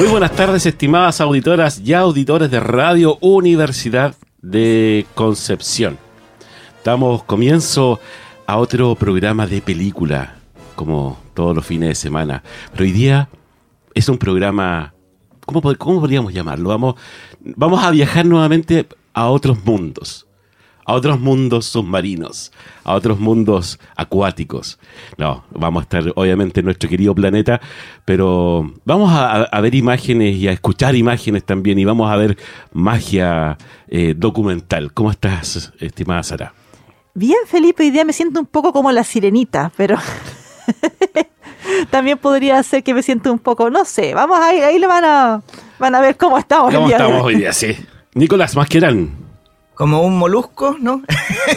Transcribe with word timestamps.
Muy 0.00 0.08
buenas 0.08 0.34
tardes, 0.34 0.64
estimadas 0.64 1.20
auditoras 1.20 1.78
y 1.84 1.92
auditores 1.92 2.50
de 2.50 2.58
Radio 2.58 3.18
Universidad 3.20 4.14
de 4.40 5.04
Concepción. 5.14 5.98
Damos 6.82 7.22
comienzo 7.24 8.00
a 8.46 8.56
otro 8.56 8.94
programa 8.94 9.46
de 9.46 9.60
película, 9.60 10.36
como 10.74 11.18
todos 11.34 11.54
los 11.54 11.66
fines 11.66 11.90
de 11.90 11.94
semana. 11.94 12.42
Pero 12.72 12.84
hoy 12.84 12.92
día 12.92 13.28
es 13.92 14.08
un 14.08 14.16
programa, 14.16 14.94
¿cómo, 15.44 15.60
cómo 15.76 16.00
podríamos 16.00 16.32
llamarlo? 16.32 16.70
Vamos, 16.70 16.94
vamos 17.38 17.84
a 17.84 17.90
viajar 17.90 18.24
nuevamente 18.24 18.86
a 19.12 19.28
otros 19.28 19.62
mundos, 19.66 20.26
a 20.90 20.92
otros 20.92 21.20
mundos 21.20 21.66
submarinos, 21.66 22.50
a 22.82 22.94
otros 22.94 23.20
mundos 23.20 23.78
acuáticos. 23.94 24.80
No, 25.18 25.44
vamos 25.50 25.82
a 25.82 25.84
estar 25.84 26.12
obviamente 26.16 26.60
en 26.60 26.66
nuestro 26.66 26.90
querido 26.90 27.14
planeta, 27.14 27.60
pero 28.04 28.68
vamos 28.84 29.12
a, 29.12 29.42
a 29.42 29.60
ver 29.60 29.76
imágenes 29.76 30.34
y 30.36 30.48
a 30.48 30.52
escuchar 30.52 30.96
imágenes 30.96 31.44
también 31.44 31.78
y 31.78 31.84
vamos 31.84 32.10
a 32.10 32.16
ver 32.16 32.36
magia 32.72 33.56
eh, 33.86 34.14
documental. 34.16 34.92
¿Cómo 34.92 35.12
estás, 35.12 35.72
estimada 35.78 36.24
Sara? 36.24 36.54
Bien, 37.14 37.38
Felipe, 37.46 37.84
hoy 37.84 37.90
día 37.90 38.04
me 38.04 38.12
siento 38.12 38.40
un 38.40 38.46
poco 38.46 38.72
como 38.72 38.90
la 38.90 39.04
sirenita, 39.04 39.70
pero 39.76 39.96
también 41.90 42.18
podría 42.18 42.60
ser 42.64 42.82
que 42.82 42.94
me 42.94 43.04
siento 43.04 43.32
un 43.32 43.38
poco, 43.38 43.70
no 43.70 43.84
sé, 43.84 44.12
vamos 44.12 44.40
ahí, 44.40 44.58
ahí 44.58 44.80
le 44.80 44.88
van 44.88 45.04
a, 45.04 45.42
van 45.78 45.94
a 45.94 46.00
ver 46.00 46.16
cómo 46.16 46.36
estamos. 46.36 46.74
¿Cómo 46.74 46.88
día 46.88 46.98
de 46.98 47.04
estamos 47.04 47.24
hoy. 47.24 47.34
hoy 47.34 47.40
día? 47.42 47.52
Sí. 47.52 47.76
Nicolás 48.14 48.56
Masquerán. 48.56 49.29
Como 49.80 50.02
un 50.02 50.18
molusco, 50.18 50.76
¿no? 50.78 51.02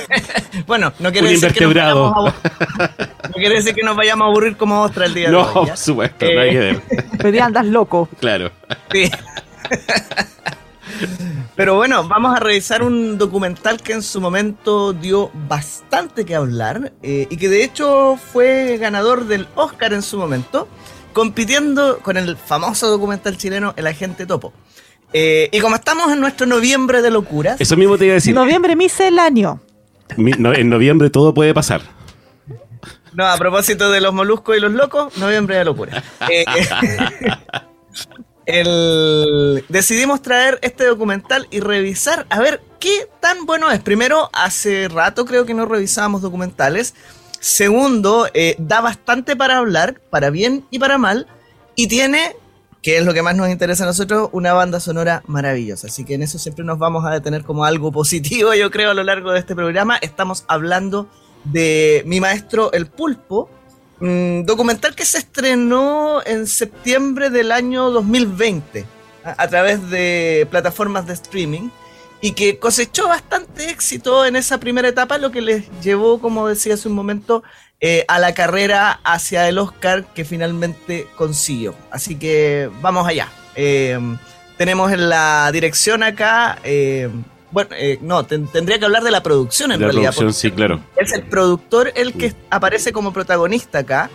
bueno, 0.66 0.93
no 0.99 1.11
quiere, 1.11 1.27
Un 1.27 1.33
decir 1.33 1.52
que 1.52 1.66
nos 1.66 1.73
vayamos 1.73 2.13
a- 2.16 2.33
no 3.27 3.33
quiere 3.33 3.55
decir 3.55 3.75
que 3.75 3.83
nos 3.83 3.97
vayamos 3.97 4.23
a 4.25 4.29
aburrir 4.29 4.55
como 4.55 4.81
ostra 4.81 5.07
el 5.07 5.13
día 5.13 5.25
de 5.25 5.33
No, 5.33 5.41
hoy. 5.41 5.66
¿ya? 5.66 5.73
por 5.73 5.77
supuesto, 5.77 6.25
Eh, 6.25 6.33
no 6.33 6.41
hay 6.41 6.49
que 6.51 6.57
ver. 6.59 6.81
Hoy 7.25 7.31
día 7.33 7.44
andas 7.44 7.66
loco. 7.66 8.07
Claro. 8.21 8.49
Sí. 8.94 9.11
Pero 11.57 11.75
bueno, 11.75 12.07
vamos 12.07 12.34
a 12.34 12.39
revisar 12.39 12.81
un 12.81 13.17
documental 13.17 13.81
que 13.81 13.91
en 13.91 14.01
su 14.01 14.22
momento 14.22 14.94
dio 14.94 15.29
bastante 15.34 16.23
que 16.23 16.34
hablar 16.35 16.94
eh, 17.03 17.28
y 17.29 17.35
que 17.35 17.50
de 17.50 17.66
hecho 17.66 18.16
fue 18.31 18.78
ganador 18.78 19.25
del 19.25 19.50
Oscar 19.55 19.91
en 19.91 20.01
su 20.01 20.17
momento, 20.17 20.69
compitiendo 21.11 22.00
con 22.00 22.16
el 22.16 22.38
famoso 22.38 22.88
documental 22.88 23.35
chileno 23.38 23.73
El 23.75 23.88
Agente 23.88 24.25
Topo. 24.25 24.53
Eh, 25.13 25.50
y 25.51 25.59
como 25.59 25.75
estamos 25.75 26.12
en 26.12 26.19
nuestro 26.19 26.47
noviembre 26.47 27.01
de 27.01 27.12
locuras, 27.12 27.59
Eso 27.62 27.78
mismo 27.78 27.97
te 27.97 28.06
iba 28.06 28.13
a 28.13 28.16
decir. 28.16 28.34
Noviembre 28.34 28.75
misceláneo. 28.75 29.62
Mi- 30.18 30.31
no- 30.31 30.53
en 30.53 30.69
noviembre 30.69 31.09
todo 31.09 31.34
puede 31.34 31.53
pasar. 31.53 31.81
No, 33.13 33.28
a 33.28 33.38
propósito 33.38 33.91
de 33.91 34.02
los 34.02 34.13
moluscos 34.13 34.57
y 34.57 34.59
los 34.59 34.72
locos, 34.72 35.16
noviembre 35.18 35.57
de 35.57 35.66
locura. 35.66 36.03
Eh, 36.31 36.46
el- 38.46 39.63
decidimos 39.69 40.22
traer 40.22 40.59
este 40.62 40.85
documental 40.85 41.47
y 41.52 41.59
revisar 41.59 42.25
a 42.29 42.40
ver 42.40 42.62
qué 42.79 43.07
tan 43.19 43.46
bueno 43.46 43.72
es. 43.72 43.79
Primero, 43.81 44.29
hace 44.34 44.88
rato 44.90 45.25
creo 45.25 45.46
que 45.46 45.53
no 45.53 45.66
revisábamos 45.66 46.22
documentales. 46.22 46.94
Segundo, 47.40 48.28
eh, 48.34 48.56
da 48.57 48.81
bastante 48.81 49.35
para 49.35 49.57
hablar, 49.57 50.00
para 50.09 50.29
bien 50.29 50.66
y 50.72 50.79
para 50.79 50.97
mal. 50.97 51.28
Y 51.75 51.88
tiene, 51.88 52.35
que 52.83 52.97
es 52.97 53.05
lo 53.05 53.13
que 53.13 53.23
más 53.23 53.35
nos 53.35 53.49
interesa 53.49 53.85
a 53.85 53.88
nosotros, 53.88 54.29
una 54.33 54.51
banda 54.51 54.81
sonora 54.81 55.23
maravillosa. 55.25 55.88
Así 55.88 56.03
que 56.03 56.16
en 56.16 56.21
eso 56.21 56.38
siempre 56.38 56.66
nos 56.66 56.77
vamos 56.77 57.05
a 57.05 57.11
detener 57.11 57.44
como 57.44 57.63
algo 57.63 57.94
positivo, 57.94 58.53
yo 58.53 58.69
creo, 58.69 58.91
a 58.91 58.94
lo 58.94 59.03
largo 59.03 59.31
de 59.31 59.39
este 59.39 59.55
programa. 59.55 59.95
Estamos 59.97 60.44
hablando 60.49 61.07
de 61.45 62.03
mi 62.05 62.19
maestro 62.19 62.73
El 62.73 62.88
Pulpo, 62.88 63.49
documental 63.99 64.95
que 64.95 65.05
se 65.05 65.19
estrenó 65.19 66.22
en 66.25 66.45
septiembre 66.45 67.29
del 67.29 67.53
año 67.53 67.89
2020 67.89 68.85
a, 69.23 69.41
a 69.41 69.47
través 69.47 69.89
de 69.89 70.45
plataformas 70.51 71.07
de 71.07 71.13
streaming 71.13 71.69
y 72.19 72.33
que 72.33 72.59
cosechó 72.59 73.07
bastante 73.07 73.69
éxito 73.69 74.25
en 74.25 74.35
esa 74.35 74.57
primera 74.57 74.89
etapa, 74.89 75.17
lo 75.17 75.31
que 75.31 75.41
les 75.41 75.66
llevó, 75.81 76.19
como 76.19 76.49
decía 76.49 76.73
hace 76.73 76.89
un 76.89 76.95
momento, 76.95 77.43
eh, 77.85 78.05
a 78.07 78.17
la 78.17 78.33
carrera 78.33 79.01
hacia 79.03 79.49
el 79.49 79.57
Oscar 79.57 80.05
que 80.16 80.23
finalmente 80.23 81.05
consiguió. 81.17 81.75
Así 81.91 82.16
que 82.16 82.69
vamos 82.81 83.05
allá. 83.05 83.27
Eh, 83.55 83.99
tenemos 84.57 84.89
en 84.94 85.09
la 85.09 85.49
dirección 85.51 86.01
acá, 86.01 86.59
eh, 86.63 87.09
bueno, 87.51 87.69
no, 88.01 88.25
ten- 88.25 88.47
tendría 88.47 88.79
que 88.79 88.85
hablar 88.85 89.03
de 89.03 89.11
la 89.11 89.22
producción 89.22 89.73
en 89.73 89.81
La 89.81 89.88
realidad. 89.88 90.13
producción, 90.16 90.33
sí, 90.33 90.55
claro. 90.55 90.79
es 90.95 91.11
el 91.11 91.23
productor 91.23 91.91
el 91.95 92.13
que 92.13 92.33
aparece 92.49 92.93
como 92.93 93.11
protagonista 93.11 93.79
acá, 93.79 94.09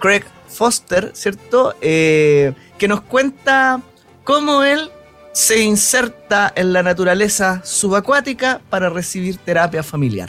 Craig 0.00 0.24
Foster, 0.48 1.12
¿cierto? 1.14 1.74
Que 1.80 2.54
nos 2.88 3.02
cuenta 3.02 3.80
cómo 4.24 4.64
él 4.64 4.90
se 5.32 5.62
inserta 5.62 6.52
en 6.56 6.72
la 6.72 6.82
naturaleza 6.82 7.62
subacuática 7.64 8.60
para 8.68 8.90
recibir 8.90 9.36
terapia 9.38 9.82
familiar. 9.82 10.28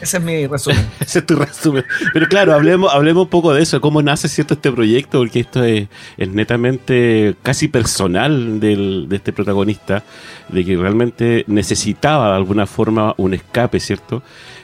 Ese 0.00 0.18
es 0.18 0.22
mi 0.22 0.46
resumen. 0.46 0.86
Ese 1.00 1.20
es 1.20 1.26
tu 1.26 1.36
resumen. 1.36 1.84
Pero 2.12 2.26
claro, 2.28 2.52
hablemos, 2.54 2.92
hablemos 2.92 3.24
un 3.24 3.30
poco 3.30 3.54
de 3.54 3.62
eso, 3.62 3.80
cómo 3.80 4.02
nace 4.02 4.28
cierto 4.28 4.54
este 4.54 4.70
proyecto, 4.70 5.18
porque 5.18 5.40
esto 5.40 5.64
es, 5.64 5.88
es 6.16 6.28
netamente 6.28 7.34
casi 7.42 7.68
personal 7.68 8.60
del- 8.60 9.06
de 9.08 9.16
este 9.16 9.32
protagonista, 9.32 10.04
de 10.48 10.64
que 10.64 10.76
realmente 10.76 11.44
necesitaba 11.46 12.30
de 12.30 12.36
alguna 12.36 12.66
forma 12.66 13.14
un 13.16 13.34
escape, 13.34 13.80
¿cierto? 13.80 14.22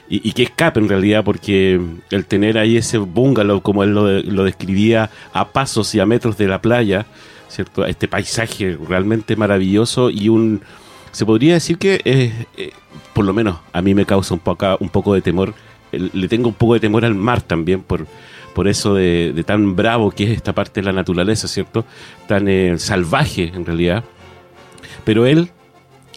Y, 0.08 0.28
y 0.28 0.32
que 0.32 0.42
escape 0.42 0.78
en 0.80 0.88
realidad, 0.88 1.24
porque 1.24 1.80
el 2.10 2.26
tener 2.26 2.58
ahí 2.58 2.76
ese 2.76 2.98
bungalow, 2.98 3.62
como 3.62 3.82
él 3.84 3.94
lo, 3.94 4.06
lo 4.20 4.44
describía, 4.44 5.10
a 5.32 5.48
pasos 5.48 5.94
y 5.94 6.00
a 6.00 6.06
metros 6.06 6.36
de 6.36 6.48
la 6.48 6.60
playa, 6.60 7.06
¿cierto? 7.48 7.86
Este 7.86 8.08
paisaje 8.08 8.76
realmente 8.88 9.36
maravilloso 9.36 10.10
y 10.10 10.28
un... 10.28 10.60
Se 11.12 11.26
podría 11.26 11.54
decir 11.54 11.78
que, 11.78 12.00
eh, 12.04 12.46
eh, 12.56 12.72
por 13.12 13.24
lo 13.24 13.32
menos 13.32 13.58
a 13.72 13.82
mí 13.82 13.94
me 13.94 14.06
causa 14.06 14.34
un 14.34 14.40
poco, 14.40 14.76
un 14.80 14.88
poco 14.88 15.14
de 15.14 15.20
temor, 15.20 15.54
le 15.92 16.28
tengo 16.28 16.48
un 16.48 16.54
poco 16.54 16.74
de 16.74 16.80
temor 16.80 17.04
al 17.04 17.14
mar 17.14 17.42
también, 17.42 17.82
por, 17.82 18.06
por 18.54 18.66
eso 18.66 18.94
de, 18.94 19.32
de 19.34 19.44
tan 19.44 19.76
bravo 19.76 20.10
que 20.10 20.24
es 20.24 20.30
esta 20.30 20.54
parte 20.54 20.80
de 20.80 20.86
la 20.86 20.92
naturaleza, 20.92 21.48
¿cierto? 21.48 21.84
Tan 22.26 22.48
eh, 22.48 22.78
salvaje 22.78 23.52
en 23.54 23.66
realidad. 23.66 24.04
Pero 25.04 25.26
él 25.26 25.50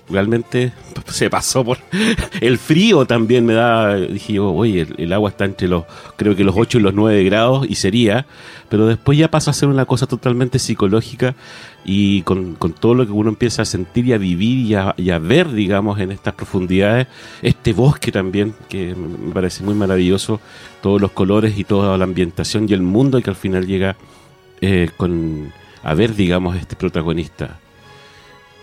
realmente 0.09 0.71
se 1.07 1.29
pasó 1.29 1.63
por 1.63 1.77
el 2.41 2.57
frío 2.57 3.05
también 3.05 3.45
me 3.45 3.53
da 3.53 3.95
dije 3.95 4.33
yo 4.33 4.51
oye 4.51 4.87
el, 4.97 5.13
agua 5.13 5.29
está 5.29 5.45
entre 5.45 5.67
los 5.67 5.85
creo 6.15 6.35
que 6.35 6.43
los 6.43 6.55
8 6.57 6.77
y 6.77 6.81
los 6.81 6.93
9 6.93 7.23
grados 7.23 7.65
y 7.67 7.75
sería 7.75 8.25
pero 8.69 8.87
después 8.87 9.17
ya 9.17 9.29
pasa 9.29 9.51
a 9.51 9.53
ser 9.53 9.69
una 9.69 9.85
cosa 9.85 10.07
totalmente 10.07 10.59
psicológica 10.59 11.35
y 11.83 12.23
con, 12.23 12.55
con 12.55 12.73
todo 12.73 12.95
lo 12.95 13.05
que 13.05 13.11
uno 13.11 13.29
empieza 13.29 13.61
a 13.61 13.65
sentir 13.65 14.07
y 14.07 14.13
a 14.13 14.17
vivir 14.17 14.65
y 14.65 14.75
a, 14.75 14.89
a 14.89 15.19
ver 15.19 15.51
digamos 15.51 15.99
en 15.99 16.11
estas 16.11 16.33
profundidades 16.33 17.07
este 17.41 17.73
bosque 17.73 18.11
también 18.11 18.55
que 18.69 18.95
me 18.95 19.33
parece 19.33 19.63
muy 19.63 19.75
maravilloso 19.75 20.39
todos 20.81 21.01
los 21.01 21.11
colores 21.11 21.57
y 21.57 21.63
toda 21.63 21.97
la 21.97 22.03
ambientación 22.03 22.67
y 22.69 22.73
el 22.73 22.81
mundo 22.81 23.21
que 23.21 23.29
al 23.29 23.35
final 23.35 23.67
llega 23.67 23.95
eh, 24.61 24.89
con 24.97 25.51
a 25.83 25.93
ver 25.93 26.15
digamos 26.15 26.55
este 26.57 26.75
protagonista 26.75 27.59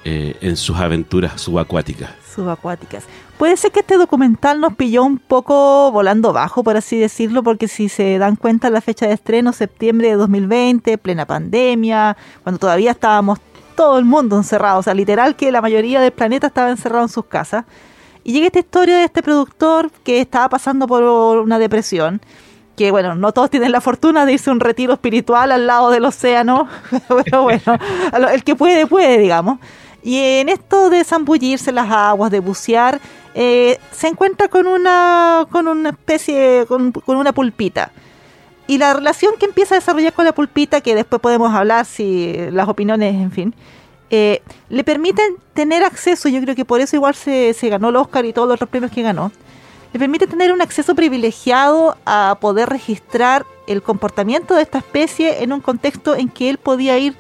eh, 0.05 0.37
en 0.41 0.57
sus 0.57 0.77
aventuras 0.77 1.41
subacuáticas. 1.41 2.11
Subacuáticas. 2.35 3.05
Puede 3.39 3.57
ser 3.57 3.73
que 3.73 3.81
este 3.81 3.97
documental 3.99 4.61
nos 4.61 4.75
pilló 4.75 5.05
un 5.05 5.19
poco 5.19 5.91
volando 5.93 6.33
bajo, 6.33 6.65
por 6.65 6.77
así 6.77 6.99
decirlo, 6.99 7.43
porque 7.43 7.69
si 7.69 7.89
se 7.89 8.19
dan 8.19 8.37
cuenta 8.37 8.71
la 8.71 8.81
fecha 8.81 9.07
de 9.07 9.15
estreno, 9.15 9.53
septiembre 9.53 10.09
de 10.09 10.15
2020, 10.15 10.99
plena 10.99 11.27
pandemia, 11.27 12.17
cuando 12.43 12.59
todavía 12.59 12.93
estábamos 12.93 13.39
todo 13.75 13.99
el 13.99 14.05
mundo 14.05 14.37
encerrado, 14.37 14.79
o 14.79 14.83
sea, 14.83 14.95
literal 14.95 15.37
que 15.37 15.51
la 15.53 15.61
mayoría 15.61 16.01
del 16.01 16.13
planeta 16.13 16.47
estaba 16.47 16.71
encerrado 16.71 17.05
en 17.05 17.09
sus 17.09 17.25
casas. 17.25 17.65
Y 18.25 18.33
llega 18.33 18.47
esta 18.47 18.61
historia 18.61 18.99
de 18.99 19.05
este 19.05 19.23
productor 19.23 19.91
que 20.05 20.21
estaba 20.21 20.49
pasando 20.49 20.87
por 20.87 21.03
una 21.03 21.59
depresión, 21.59 22.21
que 22.77 22.91
bueno, 22.91 23.15
no 23.15 23.33
todos 23.33 23.51
tienen 23.51 23.73
la 23.73 23.81
fortuna 23.81 24.25
de 24.25 24.35
irse 24.35 24.51
a 24.51 24.53
un 24.53 24.61
retiro 24.61 24.93
espiritual 24.95 25.53
al 25.53 25.67
lado 25.67 25.91
del 25.91 26.05
océano, 26.05 26.69
pero 27.25 27.43
bueno, 27.43 27.79
el 28.33 28.45
que 28.45 28.55
puede, 28.55 28.87
puede, 28.87 29.19
digamos. 29.19 29.59
Y 30.03 30.19
en 30.19 30.49
esto 30.49 30.91
de 30.91 31.05
zambullirse 31.05 31.71
las 31.71 31.91
aguas, 31.91 32.31
de 32.31 32.41
bucear, 32.41 33.01
eh, 33.35 33.79
se 33.93 34.09
encuentra 34.09 34.49
con 34.49 34.67
una, 34.67 35.47
con 35.51 35.69
una 35.69 35.91
especie, 35.91 36.67
con, 36.67 36.93
una 37.07 37.33
pulpita. 37.33 37.93
Y 38.67 38.79
la 38.79 38.95
relación 38.95 39.35
que 39.39 39.47
empieza 39.47 39.75
a 39.75 39.79
desarrollar 39.79 40.13
con 40.13 40.25
la 40.25 40.35
pulpita, 40.35 40.81
que 40.81 40.95
después 40.95 41.21
podemos 41.21 41.55
hablar 41.55 41.85
si 41.85 42.35
las 42.51 42.69
opiniones, 42.69 43.15
en 43.15 43.31
fin, 43.31 43.55
eh, 44.11 44.43
le 44.69 44.85
permiten 44.85 45.37
tener 45.55 45.85
acceso, 45.85 46.29
yo 46.29 46.41
creo 46.41 46.55
que 46.55 46.65
por 46.65 46.81
eso 46.81 46.97
igual 46.97 47.15
se, 47.15 47.55
se 47.55 47.69
ganó 47.69 47.91
el 47.91 47.97
Oscar 47.97 48.25
y 48.25 48.33
todos 48.33 48.49
los 48.49 48.57
otros 48.57 48.71
premios 48.71 48.93
que 48.93 49.03
ganó, 49.03 49.33
le 49.93 49.99
permite 49.99 50.27
tener 50.27 50.53
un 50.53 50.63
acceso 50.63 50.95
privilegiado 50.95 51.97
a 52.07 52.39
poder 52.41 52.69
registrar 52.69 53.47
el 53.67 53.83
comportamiento 53.83 54.55
de 54.55 54.63
esta 54.63 54.79
especie 54.79 55.43
en 55.43 55.53
un 55.53 55.61
contexto 55.61 56.15
en 56.15 56.29
que 56.29 56.51
él 56.51 56.59
podía 56.59 56.99
ir 56.99 57.15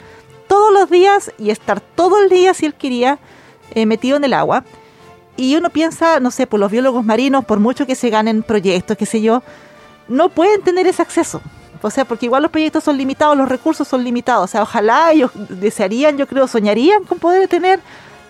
todos 0.52 0.70
los 0.70 0.90
días 0.90 1.32
y 1.38 1.48
estar 1.48 1.80
todo 1.80 2.22
el 2.22 2.28
día, 2.28 2.52
si 2.52 2.66
él 2.66 2.74
quería, 2.74 3.18
eh, 3.70 3.86
metido 3.86 4.18
en 4.18 4.24
el 4.24 4.34
agua. 4.34 4.64
Y 5.34 5.56
uno 5.56 5.70
piensa, 5.70 6.20
no 6.20 6.30
sé, 6.30 6.46
por 6.46 6.60
los 6.60 6.70
biólogos 6.70 7.06
marinos, 7.06 7.46
por 7.46 7.58
mucho 7.58 7.86
que 7.86 7.94
se 7.94 8.10
ganen 8.10 8.42
proyectos, 8.42 8.98
qué 8.98 9.06
sé 9.06 9.22
yo, 9.22 9.42
no 10.08 10.28
pueden 10.28 10.60
tener 10.60 10.86
ese 10.86 11.00
acceso. 11.00 11.40
O 11.80 11.88
sea, 11.88 12.04
porque 12.04 12.26
igual 12.26 12.42
los 12.42 12.50
proyectos 12.50 12.84
son 12.84 12.98
limitados, 12.98 13.34
los 13.34 13.48
recursos 13.48 13.88
son 13.88 14.04
limitados. 14.04 14.44
O 14.44 14.46
sea, 14.46 14.60
ojalá 14.60 15.10
ellos 15.10 15.30
desearían, 15.34 16.18
yo 16.18 16.26
creo, 16.26 16.46
soñarían 16.46 17.04
con 17.04 17.18
poder 17.18 17.48
tener 17.48 17.80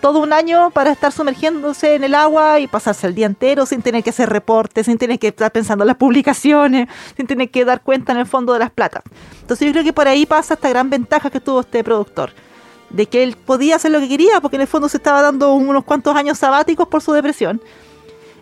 todo 0.03 0.19
un 0.19 0.33
año 0.33 0.69
para 0.71 0.91
estar 0.91 1.13
sumergiéndose 1.13 1.95
en 1.95 2.03
el 2.03 2.13
agua 2.13 2.59
y 2.59 2.67
pasarse 2.67 3.07
el 3.07 3.15
día 3.15 3.25
entero 3.25 3.65
sin 3.65 3.81
tener 3.81 4.03
que 4.03 4.09
hacer 4.09 4.29
reportes, 4.29 4.87
sin 4.87 4.97
tener 4.97 5.17
que 5.17 5.29
estar 5.29 5.49
pensando 5.49 5.85
en 5.85 5.87
las 5.87 5.95
publicaciones, 5.95 6.89
sin 7.15 7.25
tener 7.25 7.49
que 7.49 7.63
dar 7.63 7.79
cuenta 7.79 8.11
en 8.11 8.17
el 8.17 8.25
fondo 8.25 8.51
de 8.51 8.59
las 8.59 8.69
platas. 8.69 9.01
Entonces 9.39 9.65
yo 9.65 9.71
creo 9.71 9.85
que 9.85 9.93
por 9.93 10.09
ahí 10.09 10.25
pasa 10.25 10.55
esta 10.55 10.67
gran 10.67 10.89
ventaja 10.89 11.29
que 11.29 11.39
tuvo 11.39 11.61
este 11.61 11.85
productor, 11.85 12.31
de 12.89 13.05
que 13.05 13.23
él 13.23 13.37
podía 13.37 13.77
hacer 13.77 13.91
lo 13.91 14.01
que 14.01 14.09
quería 14.09 14.41
porque 14.41 14.57
en 14.57 14.63
el 14.63 14.67
fondo 14.67 14.89
se 14.89 14.97
estaba 14.97 15.21
dando 15.21 15.53
unos 15.53 15.85
cuantos 15.85 16.13
años 16.17 16.37
sabáticos 16.37 16.85
por 16.89 17.01
su 17.01 17.13
depresión 17.13 17.61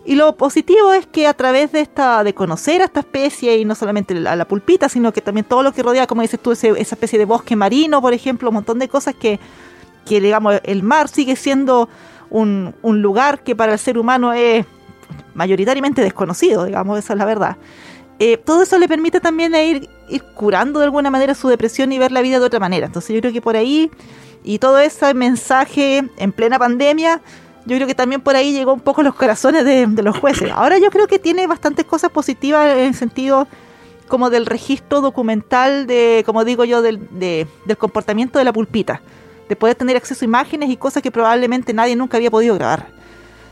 y 0.04 0.16
lo 0.16 0.36
positivo 0.36 0.94
es 0.94 1.06
que 1.06 1.28
a 1.28 1.36
través 1.36 1.72
de 1.72 1.82
esta, 1.82 2.24
de 2.24 2.34
conocer 2.34 2.82
a 2.82 2.86
esta 2.86 3.02
especie, 3.02 3.58
y 3.58 3.66
no 3.66 3.76
solamente 3.76 4.16
a 4.28 4.36
la 4.36 4.48
pulpita, 4.48 4.90
sino 4.90 5.14
que 5.14 5.22
también 5.22 5.46
todo 5.46 5.62
lo 5.62 5.74
que 5.74 5.84
rodea, 5.84 6.08
como 6.08 6.24
dices 6.24 6.40
tú, 6.40 6.52
esa 6.52 6.66
especie 6.72 7.20
de 7.20 7.26
bosque 7.26 7.56
marino, 7.56 8.02
por 8.02 8.14
ejemplo, 8.14 8.50
un 8.50 8.56
montón 8.56 8.80
de 8.80 8.90
cosas 8.90 9.14
que, 9.14 9.40
que 10.06 10.22
digamos, 10.22 10.60
el 10.64 10.84
mar 10.84 11.08
sigue 11.08 11.36
siendo 11.36 11.90
un, 12.30 12.74
un 12.82 13.02
lugar 13.02 13.44
que 13.44 13.56
para 13.56 13.74
el 13.74 13.80
ser 13.80 13.98
humano 13.98 14.34
es 14.34 14.66
mayoritariamente 15.34 16.02
desconocido, 16.02 16.66
digamos, 16.66 17.00
esa 17.00 17.14
es 17.14 17.20
la 17.20 17.26
verdad. 17.26 17.58
Eh, 18.20 18.38
todo 18.38 18.62
eso 18.62 18.78
le 18.78 18.88
permite 18.88 19.20
también 19.20 19.56
ir, 19.56 19.90
ir 20.08 20.24
curando 20.36 20.80
de 20.80 20.86
alguna 20.86 21.10
manera 21.10 21.34
su 21.34 21.48
depresión 21.48 21.92
y 21.92 21.98
ver 21.98 22.12
la 22.12 22.22
vida 22.22 22.40
de 22.40 22.46
otra 22.46 22.60
manera. 22.60 22.86
Entonces 22.86 23.16
yo 23.16 23.20
creo 23.20 23.34
que 23.34 23.42
por 23.42 23.56
ahí, 23.56 23.90
y 24.44 24.60
todo 24.60 24.78
ese 24.80 25.14
mensaje 25.14 26.04
en 26.18 26.32
plena 26.32 26.60
pandemia, 26.60 27.22
yo 27.66 27.76
creo 27.78 27.88
que 27.88 27.96
también 27.96 28.22
por 28.22 28.36
ahí 28.36 28.54
llegó 28.54 28.74
un 28.74 28.80
poco 28.80 29.02
los 29.02 29.16
corazones 29.16 29.66
de, 29.66 29.88
los 30.04 30.18
jueces. 30.18 30.52
Ahora 30.52 30.78
yo 30.78 30.92
creo 30.92 31.08
que 31.08 31.20
tiene 31.20 31.48
bastantes 31.48 31.86
cosas 31.86 32.12
positivas 32.12 32.78
en 32.78 32.86
el 32.86 32.94
sentido 32.94 33.48
como 34.08 34.30
del 34.30 34.46
registro 34.46 35.02
documental 35.02 35.88
de, 35.88 36.24
como 36.26 36.44
digo 36.44 36.64
yo, 36.64 36.84
del, 36.84 37.08
del 37.12 37.78
comportamiento 37.78 38.38
de 38.40 38.46
la 38.46 38.54
pulpita, 38.54 39.02
de 39.52 39.58
poder 39.58 39.76
tener 39.76 39.98
acceso 39.98 40.24
a 40.24 40.30
imágenes 40.30 40.70
y 40.70 40.78
cosas 40.78 41.04
que 41.04 41.12
probablemente 41.12 41.74
nadie 41.74 41.98
nunca 41.98 42.16
había 42.16 42.32
podido 42.32 42.56
grabar. 42.56 42.88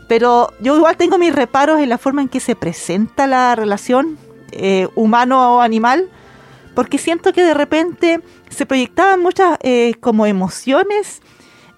Pero 0.07 0.53
yo 0.61 0.77
igual 0.77 0.95
tengo 0.95 1.17
mis 1.17 1.35
reparos 1.35 1.81
en 1.81 1.89
la 1.89 1.97
forma 1.97 2.21
en 2.21 2.29
que 2.29 2.39
se 2.39 2.55
presenta 2.55 3.27
la 3.27 3.53
relación 3.53 4.17
eh, 4.53 4.87
humano-animal, 4.95 6.09
porque 6.73 6.97
siento 6.97 7.33
que 7.33 7.43
de 7.43 7.53
repente 7.53 8.21
se 8.49 8.65
proyectaban 8.65 9.21
muchas 9.21 9.57
eh, 9.61 9.95
como 9.99 10.25
emociones 10.25 11.21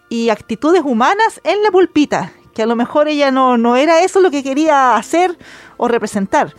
y 0.07 0.29
actitudes 0.29 0.83
humanas 0.85 1.41
en 1.43 1.63
la 1.63 1.71
pulpita, 1.71 2.31
que 2.53 2.61
a 2.61 2.67
lo 2.67 2.75
mejor 2.75 3.07
ella 3.07 3.31
no, 3.31 3.57
no 3.57 3.75
era 3.75 4.01
eso 4.01 4.19
lo 4.19 4.29
que 4.29 4.43
quería 4.43 4.95
hacer 4.97 5.35
o 5.77 5.87
representar. 5.87 6.53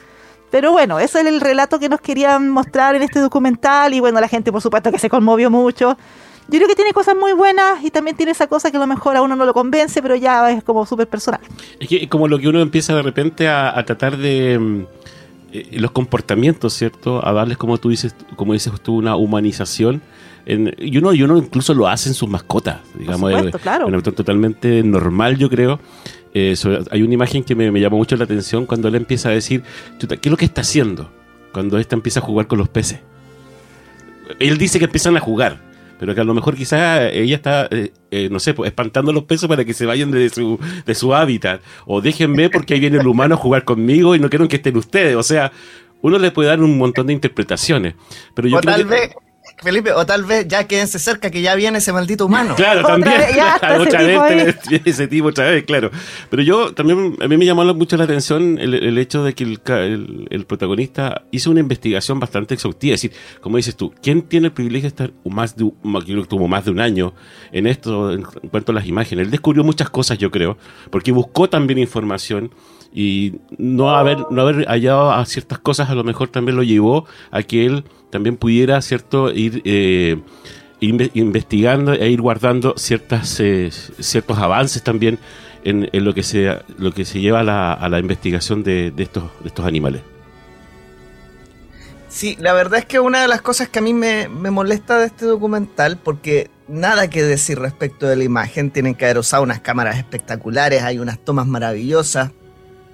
Pero 0.50 0.72
bueno, 0.72 0.98
ese 0.98 1.20
es 1.20 1.26
el 1.26 1.40
relato 1.40 1.78
que 1.78 1.88
nos 1.88 2.00
querían 2.00 2.50
mostrar 2.50 2.96
en 2.96 3.02
este 3.02 3.20
documental 3.20 3.94
y 3.94 4.00
bueno, 4.00 4.20
la 4.20 4.26
gente 4.26 4.50
por 4.50 4.60
supuesto 4.60 4.90
que 4.90 4.98
se 4.98 5.08
conmovió 5.08 5.48
mucho. 5.48 5.96
Yo 6.52 6.58
creo 6.58 6.68
que 6.68 6.74
tiene 6.74 6.92
cosas 6.92 7.16
muy 7.16 7.32
buenas 7.32 7.82
y 7.82 7.90
también 7.90 8.14
tiene 8.14 8.32
esa 8.32 8.46
cosa 8.46 8.70
que 8.70 8.76
a 8.76 8.80
lo 8.80 8.86
mejor 8.86 9.16
a 9.16 9.22
uno 9.22 9.34
no 9.36 9.46
lo 9.46 9.54
convence, 9.54 10.02
pero 10.02 10.14
ya 10.14 10.50
es 10.50 10.62
como 10.62 10.84
súper 10.84 11.08
personal. 11.08 11.40
Es 11.80 11.88
que 11.88 12.06
como 12.10 12.28
lo 12.28 12.38
que 12.38 12.46
uno 12.46 12.60
empieza 12.60 12.94
de 12.94 13.00
repente 13.00 13.48
a, 13.48 13.82
tratar 13.86 14.18
de 14.18 14.58
mm, 14.58 14.86
eh, 15.52 15.78
los 15.80 15.92
comportamientos, 15.92 16.74
¿cierto? 16.74 17.26
A 17.26 17.32
darles, 17.32 17.56
como 17.56 17.78
tú 17.78 17.88
dices, 17.88 18.14
como 18.36 18.52
dices 18.52 18.72
tú, 18.82 18.96
una 18.96 19.16
humanización 19.16 20.02
y, 20.44 20.98
uno, 20.98 21.14
y 21.14 21.22
uno 21.22 21.38
incluso 21.38 21.72
lo 21.72 21.88
hace 21.88 22.08
en 22.08 22.14
sus 22.14 22.28
mascotas, 22.28 22.80
digamos, 22.94 23.32
supuesto, 23.32 23.58
claro. 23.58 24.02
totalmente 24.02 24.82
normal, 24.82 25.38
yo 25.38 25.48
creo. 25.48 25.80
Eh, 26.34 26.54
hay 26.90 27.02
una 27.02 27.14
imagen 27.14 27.44
que 27.44 27.54
me, 27.54 27.70
me, 27.70 27.80
llamó 27.80 27.96
mucho 27.96 28.16
la 28.16 28.24
atención 28.24 28.66
cuando 28.66 28.88
él 28.88 28.96
empieza 28.96 29.28
a 29.28 29.32
decir, 29.32 29.62
¿qué 29.98 30.18
es 30.20 30.30
lo 30.30 30.36
que 30.36 30.44
está 30.44 30.62
haciendo? 30.62 31.10
Cuando 31.52 31.78
esta 31.78 31.94
empieza 31.94 32.20
a 32.20 32.22
jugar 32.22 32.46
con 32.46 32.58
los 32.58 32.68
peces. 32.68 33.00
Él 34.38 34.58
dice 34.58 34.78
que 34.78 34.86
empiezan 34.86 35.16
a 35.16 35.20
jugar, 35.20 35.60
pero 36.02 36.16
que 36.16 36.20
a 36.20 36.24
lo 36.24 36.34
mejor 36.34 36.56
quizá 36.56 37.08
ella 37.10 37.36
está, 37.36 37.68
eh, 37.70 37.92
eh, 38.10 38.28
no 38.28 38.40
sé, 38.40 38.54
pues, 38.54 38.66
espantando 38.66 39.12
los 39.12 39.22
peces 39.22 39.48
para 39.48 39.64
que 39.64 39.72
se 39.72 39.86
vayan 39.86 40.10
de 40.10 40.30
su, 40.30 40.58
de 40.84 40.96
su 40.96 41.14
hábitat. 41.14 41.62
O 41.86 42.00
déjenme 42.00 42.50
porque 42.50 42.74
ahí 42.74 42.80
viene 42.80 42.98
el 42.98 43.06
humano 43.06 43.36
a 43.36 43.38
jugar 43.38 43.62
conmigo 43.62 44.16
y 44.16 44.18
no 44.18 44.28
quiero 44.28 44.48
que 44.48 44.56
estén 44.56 44.76
ustedes. 44.76 45.14
O 45.14 45.22
sea, 45.22 45.52
uno 46.00 46.18
le 46.18 46.32
puede 46.32 46.48
dar 46.48 46.60
un 46.60 46.76
montón 46.76 47.06
de 47.06 47.12
interpretaciones. 47.12 47.94
Pero 48.34 48.48
yo 48.48 48.58
creo 48.58 48.74
tal 48.74 48.84
vez 48.84 49.14
Felipe, 49.60 49.92
o 49.92 50.04
tal 50.06 50.24
vez 50.24 50.46
ya 50.48 50.66
quédense 50.66 50.98
cerca 50.98 51.30
que 51.30 51.42
ya 51.42 51.54
viene 51.54 51.78
ese 51.78 51.92
maldito 51.92 52.26
humano. 52.26 52.54
Claro, 52.56 52.82
también. 52.86 53.20
otra 53.78 54.02
vez, 54.02 54.56
ese 54.84 55.06
tipo 55.08 55.28
otra 55.28 55.50
vez, 55.50 55.64
claro. 55.64 55.90
Pero 56.30 56.42
yo 56.42 56.74
también, 56.74 57.16
a 57.20 57.28
mí 57.28 57.36
me 57.36 57.44
llamó 57.44 57.62
mucho 57.74 57.96
la 57.96 58.04
atención 58.04 58.58
el, 58.58 58.98
hecho 58.98 59.24
de 59.24 59.34
que 59.34 59.44
el, 59.44 60.44
protagonista 60.46 61.22
hizo 61.30 61.50
una 61.50 61.60
investigación 61.60 62.18
bastante 62.20 62.54
exhaustiva. 62.54 62.94
Es 62.94 63.02
decir, 63.02 63.18
como 63.40 63.56
dices 63.56 63.76
tú, 63.76 63.92
¿quién 64.02 64.22
tiene 64.22 64.48
el 64.48 64.52
privilegio 64.52 64.82
de 64.82 64.88
estar 64.88 65.12
más 65.24 65.56
de, 65.56 65.70
tuvo 66.28 66.48
más 66.48 66.64
de 66.64 66.70
un 66.70 66.80
año 66.80 67.14
en 67.52 67.66
esto, 67.66 68.12
en 68.12 68.22
cuanto 68.22 68.72
a 68.72 68.74
las 68.74 68.86
imágenes? 68.86 69.26
Él 69.26 69.30
descubrió 69.30 69.64
muchas 69.64 69.90
cosas, 69.90 70.18
yo 70.18 70.30
creo, 70.30 70.58
porque 70.90 71.12
buscó 71.12 71.48
también 71.48 71.78
información 71.78 72.52
y 72.92 73.40
no 73.58 73.90
haber, 73.90 74.18
no 74.30 74.42
haber 74.42 74.66
hallado 74.66 75.12
a 75.12 75.24
ciertas 75.24 75.58
cosas 75.58 75.88
a 75.90 75.94
lo 75.94 76.04
mejor 76.04 76.28
también 76.28 76.56
lo 76.56 76.62
llevó 76.62 77.06
a 77.30 77.42
que 77.42 77.66
él 77.66 77.84
también 78.10 78.36
pudiera, 78.36 78.80
¿cierto?, 78.82 79.32
ir 79.32 79.62
eh, 79.64 80.20
investigando 80.80 81.92
e 81.92 82.10
ir 82.10 82.20
guardando 82.20 82.74
ciertas, 82.76 83.40
eh, 83.40 83.70
ciertos 83.70 84.38
avances 84.38 84.82
también 84.82 85.18
en, 85.64 86.04
lo, 86.04 86.12
que 86.12 86.22
se, 86.22 86.58
lo 86.76 86.92
que 86.92 87.04
se 87.04 87.20
lleva 87.20 87.40
a 87.40 87.44
la, 87.44 87.72
a 87.72 87.88
la 87.88 88.00
investigación 88.00 88.62
de, 88.62 88.92
estos, 88.98 89.24
de 89.40 89.48
estos 89.48 89.64
animales. 89.64 90.02
Sí, 92.08 92.36
la 92.38 92.52
verdad 92.52 92.80
es 92.80 92.84
que 92.84 93.00
una 93.00 93.22
de 93.22 93.28
las 93.28 93.40
cosas 93.40 93.68
que 93.68 93.78
a 93.78 93.82
mí 93.82 93.94
me, 93.94 94.28
me, 94.28 94.50
molesta 94.50 94.98
de 94.98 95.06
este 95.06 95.24
documental, 95.24 95.96
porque 95.96 96.50
nada 96.68 97.08
que 97.08 97.22
decir 97.22 97.58
respecto 97.58 98.06
de 98.06 98.16
la 98.16 98.24
imagen, 98.24 98.70
tienen 98.70 98.94
que 98.94 99.06
haber 99.06 99.18
usado 99.18 99.44
unas 99.44 99.60
cámaras 99.60 99.96
espectaculares, 99.96 100.82
hay 100.82 100.98
unas 100.98 101.18
tomas 101.18 101.46
maravillosas, 101.46 102.32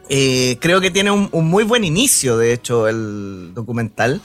eh, 0.09 0.59
creo 0.61 0.81
que 0.81 0.91
tiene 0.91 1.11
un, 1.11 1.29
muy 1.33 1.65
buen 1.65 1.85
inicio, 1.85 2.39
de 2.39 2.53
hecho, 2.53 2.89
el 2.89 3.53
documental. 3.55 4.21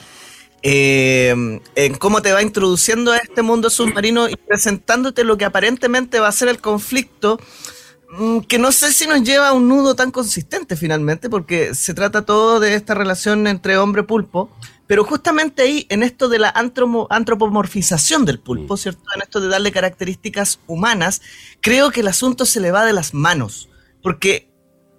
Eh, 0.62 1.60
en 1.74 1.94
cómo 1.96 2.22
te 2.22 2.32
va 2.32 2.42
introduciendo 2.42 3.12
a 3.12 3.18
este 3.18 3.42
mundo 3.42 3.68
submarino 3.68 4.30
y 4.30 4.36
presentándote 4.36 5.22
lo 5.22 5.36
que 5.36 5.44
aparentemente 5.44 6.20
va 6.20 6.28
a 6.28 6.32
ser 6.32 6.48
el 6.48 6.58
conflicto, 6.58 7.38
mm, 8.18 8.40
que 8.40 8.58
no 8.58 8.72
sé 8.72 8.90
si 8.92 9.06
nos 9.06 9.22
lleva 9.22 9.48
a 9.48 9.52
un 9.52 9.68
nudo 9.68 9.94
tan 9.94 10.10
consistente 10.10 10.74
finalmente, 10.76 11.28
porque 11.28 11.74
se 11.74 11.92
trata 11.92 12.24
todo 12.24 12.60
de 12.60 12.74
esta 12.76 12.94
relación 12.94 13.46
entre 13.46 13.76
hombre 13.76 14.04
pulpo, 14.04 14.50
pero 14.86 15.04
justamente 15.04 15.62
ahí, 15.62 15.86
en 15.90 16.02
esto 16.02 16.30
de 16.30 16.38
la 16.38 16.54
antropomorfización 17.10 18.24
del 18.24 18.38
pulpo, 18.38 18.74
mm. 18.74 18.78
¿cierto? 18.78 19.02
En 19.14 19.20
esto 19.20 19.40
de 19.40 19.48
darle 19.48 19.70
características 19.70 20.60
humanas, 20.66 21.20
creo 21.60 21.90
que 21.90 22.00
el 22.00 22.08
asunto 22.08 22.46
se 22.46 22.60
le 22.60 22.70
va 22.70 22.86
de 22.86 22.94
las 22.94 23.12
manos, 23.12 23.68
porque 24.02 24.53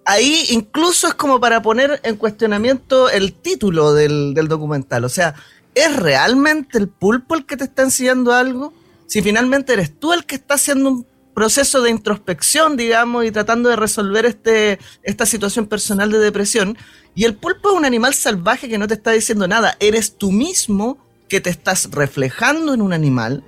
ahí 0.06 0.46
incluso 0.52 1.08
es 1.08 1.16
como 1.16 1.40
para 1.40 1.62
poner 1.62 2.00
en 2.04 2.16
cuestionamiento 2.16 3.10
el 3.10 3.34
título 3.34 3.94
del, 3.94 4.34
documental. 4.48 5.04
O 5.04 5.10
sea, 5.10 5.36
¿es 5.74 5.96
realmente 5.96 6.78
el 6.78 6.88
pulpo 6.88 7.36
el 7.36 7.46
que 7.46 7.58
te 7.58 7.66
está 7.66 7.84
enseñando 7.84 8.32
algo? 8.34 8.74
Si 9.08 9.22
finalmente 9.22 9.74
eres 9.74 10.00
tú 10.00 10.14
el 10.14 10.26
que 10.26 10.36
está 10.36 10.56
haciendo 10.56 11.06
proceso 11.34 11.82
de 11.82 11.90
introspección, 11.90 12.78
digamos, 12.78 13.26
y 13.26 13.32
tratando 13.32 13.68
de 13.68 13.76
resolver 13.76 14.26
este, 14.26 14.80
esta 15.04 15.26
situación 15.26 15.68
personal 15.68 16.10
de 16.10 16.20
depresión. 16.20 16.78
Y 17.14 17.26
el 17.26 17.36
pulpo 17.36 17.72
es 17.72 17.78
un 17.78 17.84
animal 17.84 18.14
salvaje 18.14 18.70
que 18.70 18.78
no 18.78 18.88
te 18.88 18.94
está 18.94 19.12
diciendo 19.12 19.46
nada. 19.46 19.76
Eres 19.82 20.18
tú 20.18 20.32
mismo 20.32 20.98
que 21.28 21.42
te 21.42 21.50
estás 21.50 21.92
reflejando 21.92 22.74
en 22.74 22.82
un 22.82 22.94
animal 22.94 23.44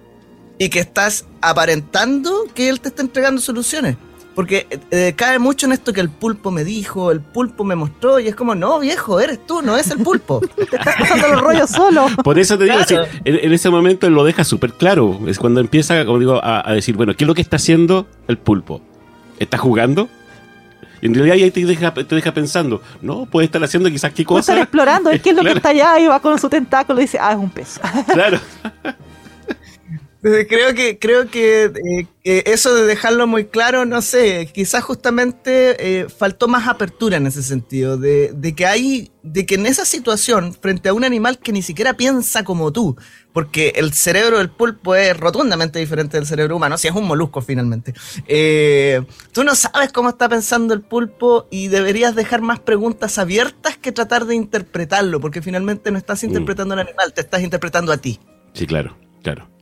y 0.58 0.70
que 0.70 0.80
estás 0.80 1.26
aparentando 1.42 2.46
que 2.54 2.68
él 2.68 2.82
te 2.82 2.90
está 2.90 3.02
entregando 3.02 3.40
soluciones. 3.40 3.96
Porque 4.38 4.68
eh, 4.92 5.14
cae 5.18 5.40
mucho 5.40 5.66
en 5.66 5.72
esto 5.72 5.92
que 5.94 6.00
el 6.00 6.10
pulpo 6.12 6.52
me 6.52 6.64
dijo, 6.64 7.10
el 7.12 7.22
pulpo 7.22 7.64
me 7.64 7.76
mostró, 7.76 8.20
y 8.20 8.28
es 8.28 8.36
como, 8.36 8.54
no, 8.54 8.78
viejo, 8.80 9.20
eres 9.20 9.44
tú, 9.48 9.64
no 9.64 9.76
es 9.78 9.90
el 9.90 9.98
pulpo. 9.98 10.42
Te 10.56 10.64
estás 10.78 10.96
pasando 10.96 11.28
los 11.30 11.42
rollos 11.42 11.70
solo. 11.72 12.06
Por 12.24 12.38
eso 12.38 12.56
te 12.56 12.66
digo, 12.66 12.76
Claro. 12.86 13.06
sí, 13.06 13.20
en, 13.26 13.40
en 13.46 13.52
ese 13.54 13.72
momento 13.72 14.06
él 14.06 14.14
lo 14.14 14.24
deja 14.24 14.44
súper 14.44 14.74
claro. 14.74 15.20
Es 15.26 15.40
cuando 15.40 15.60
empieza, 15.60 16.06
como 16.06 16.20
digo, 16.20 16.40
a, 16.44 16.70
a 16.70 16.74
decir, 16.74 16.96
bueno, 16.96 17.16
¿qué 17.16 17.24
es 17.24 17.28
lo 17.28 17.34
que 17.34 17.42
está 17.42 17.56
haciendo 17.56 18.06
el 18.28 18.38
pulpo? 18.38 18.80
¿Está 19.40 19.58
jugando? 19.58 20.08
Y 21.02 21.08
en 21.08 21.16
realidad 21.16 21.36
ahí 21.36 21.50
te 21.50 21.66
deja, 21.66 21.92
te 21.94 22.14
deja 22.16 22.32
pensando, 22.32 22.80
no, 23.02 23.26
puede 23.26 23.46
estar 23.46 23.64
haciendo 23.64 23.90
quizás 23.90 24.14
qué 24.14 24.24
Puede 24.24 24.42
estar 24.42 24.54
cosa. 24.56 24.62
explorando, 24.64 25.10
es 25.10 25.20
que 25.20 25.32
es 25.32 25.36
lo 25.36 25.42
Claro. 25.42 25.54
que 25.56 25.58
está 25.58 25.70
allá 25.70 26.00
y 26.00 26.06
va 26.06 26.20
con 26.20 26.38
su 26.40 26.48
tentáculo 26.48 27.00
y 27.00 27.06
dice, 27.06 27.18
ah, 27.20 27.32
es 27.32 27.38
un 27.40 27.50
pez. 27.50 27.80
Claro. 28.14 28.40
Creo 30.48 30.74
que, 30.74 31.00
creo 31.00 31.30
que, 31.30 31.66
eh, 31.66 32.08
que 32.24 32.44
eso 32.48 32.76
de 32.76 32.86
dejarlo 32.86 33.28
muy 33.28 33.46
claro, 33.46 33.86
no 33.86 34.02
sé, 34.02 34.50
quizás 34.54 34.84
justamente 34.84 35.76
eh, 35.80 36.10
faltó 36.10 36.48
más 36.48 36.68
apertura 36.68 37.18
en 37.18 37.28
ese 37.28 37.44
sentido, 37.44 37.98
de, 37.98 38.32
de 38.34 38.54
que 38.54 38.66
hay, 38.66 39.12
de 39.24 39.46
que 39.46 39.56
en 39.56 39.66
esa 39.66 39.86
situación, 39.86 40.54
frente 40.54 40.90
a 40.90 40.94
un 40.94 41.04
animal 41.04 41.40
que 41.40 41.52
ni 41.52 41.62
siquiera 41.62 41.94
piensa 41.94 42.44
como 42.44 42.74
tú, 42.74 42.98
porque 43.32 43.74
el 43.76 43.94
cerebro 43.94 44.40
del 44.40 44.50
pulpo 44.50 44.96
es 44.96 45.16
rotundamente 45.16 45.80
diferente 45.80 46.18
del 46.18 46.26
cerebro 46.26 46.58
humano, 46.58 46.78
si 46.78 46.88
es 46.88 46.96
un 46.96 47.06
molusco 47.06 47.42
finalmente, 47.42 47.94
eh, 48.28 49.02
tú 49.32 49.44
no 49.44 49.56
sabes 49.56 49.94
cómo 49.94 50.10
está 50.10 50.28
pensando 50.28 50.74
el 50.74 50.82
pulpo 50.82 51.48
y 51.50 51.70
deberías 51.70 52.16
dejar 52.16 52.42
más 52.42 52.60
preguntas 52.60 53.18
abiertas 53.18 53.78
que 53.78 53.92
tratar 53.92 54.26
de 54.26 54.36
interpretarlo, 54.36 55.22
porque 55.22 55.42
finalmente 55.42 55.92
no 55.92 55.98
estás 55.98 56.24
interpretando 56.24 56.74
al 56.74 56.82
animal, 56.82 57.14
te 57.14 57.22
estás 57.22 57.42
interpretando 57.42 57.94
a 57.94 57.98
ti. 57.98 58.20
Sí, 58.54 58.66
claro, 58.68 58.98
claro. 59.24 59.57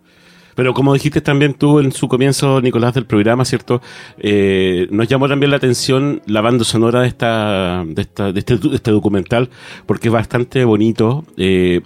Pero 0.55 0.74
como 0.74 0.93
dijiste 0.93 1.21
también 1.21 1.53
tú 1.53 1.79
en 1.79 1.91
su 1.91 2.07
comienzo, 2.07 2.62
Nicolás, 2.62 2.93
del 2.93 3.05
programa, 3.05 3.45
¿cierto? 3.45 3.81
Eh, 4.17 4.88
nos 4.89 5.07
llamó 5.07 5.27
también 5.27 5.51
la 5.51 5.57
atención 5.57 6.21
la 6.25 6.41
banda 6.41 6.63
sonora 6.63 7.01
de 7.01 7.07
esta, 7.07 7.83
de 7.85 8.01
esta, 8.01 8.31
de 8.31 8.39
este, 8.39 8.57
de 8.57 8.75
este 8.75 8.91
documental, 8.91 9.50
porque 9.85 10.07
es 10.07 10.13
bastante 10.13 10.63
bonito. 10.63 11.25
Eh, 11.38 11.81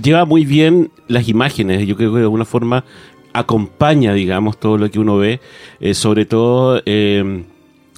lleva 0.00 0.24
muy 0.24 0.44
bien 0.44 0.90
las 1.08 1.28
imágenes, 1.28 1.86
yo 1.86 1.96
creo 1.96 2.12
que 2.12 2.18
de 2.18 2.24
alguna 2.24 2.44
forma 2.44 2.84
acompaña, 3.32 4.12
digamos, 4.12 4.60
todo 4.60 4.78
lo 4.78 4.90
que 4.90 5.00
uno 5.00 5.16
ve, 5.16 5.40
eh, 5.80 5.94
sobre 5.94 6.24
todo 6.26 6.82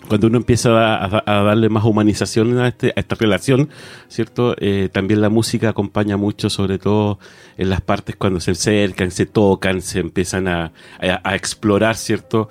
cuando 0.08 0.26
uno 0.28 0.36
empieza 0.38 0.70
a, 1.04 1.42
darle 1.44 1.68
más 1.68 1.84
humanización 1.84 2.58
a, 2.58 2.68
este- 2.68 2.92
a 2.96 3.00
esta 3.00 3.14
relación, 3.14 3.68
¿cierto? 4.08 4.54
Eh, 4.58 4.88
también 4.92 5.20
la 5.20 5.28
música 5.28 5.68
acompaña 5.70 6.16
mucho, 6.16 6.50
sobre 6.50 6.78
todo 6.78 7.18
en 7.56 7.70
las 7.70 7.80
partes 7.80 8.16
cuando 8.16 8.40
se 8.40 8.52
acercan, 8.52 9.10
se 9.10 9.26
tocan, 9.26 9.80
se 9.82 10.00
empiezan 10.00 10.48
a, 10.48 10.72
a- 11.00 11.20
a 11.22 11.34
explorar, 11.34 11.96
¿cierto? 11.96 12.48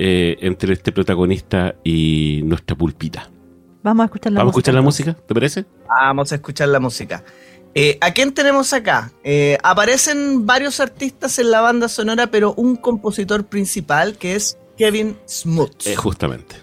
Eh, 0.00 0.36
entre 0.42 0.72
este 0.74 0.92
protagonista 0.92 1.74
y 1.82 2.42
nuestra 2.44 2.76
pulpita. 2.76 3.30
Vamos 3.82 4.02
a 4.02 4.06
escuchar 4.06 4.32
la 4.32 4.38
¿Vamos 4.40 4.54
a 4.54 4.56
música. 4.56 4.70
escuchar 4.70 4.74
la 4.74 4.80
entonces. 4.80 5.06
música? 5.06 5.26
¿Te 5.26 5.34
parece? 5.34 5.64
Vamos 5.88 6.32
a 6.32 6.34
escuchar 6.36 6.68
la 6.68 6.80
música. 6.80 7.24
Eh, 7.74 7.98
¿A 8.00 8.12
quién 8.12 8.32
tenemos 8.32 8.72
acá? 8.72 9.12
Eh, 9.24 9.58
aparecen 9.62 10.46
varios 10.46 10.80
artistas 10.80 11.38
en 11.38 11.50
la 11.50 11.60
banda 11.60 11.88
sonora, 11.88 12.28
pero 12.28 12.54
un 12.54 12.76
compositor 12.76 13.44
principal 13.46 14.16
que 14.18 14.34
es 14.36 14.56
Kevin 14.76 15.16
Smuts. 15.28 15.86
Eh, 15.88 15.96
justamente. 15.96 16.56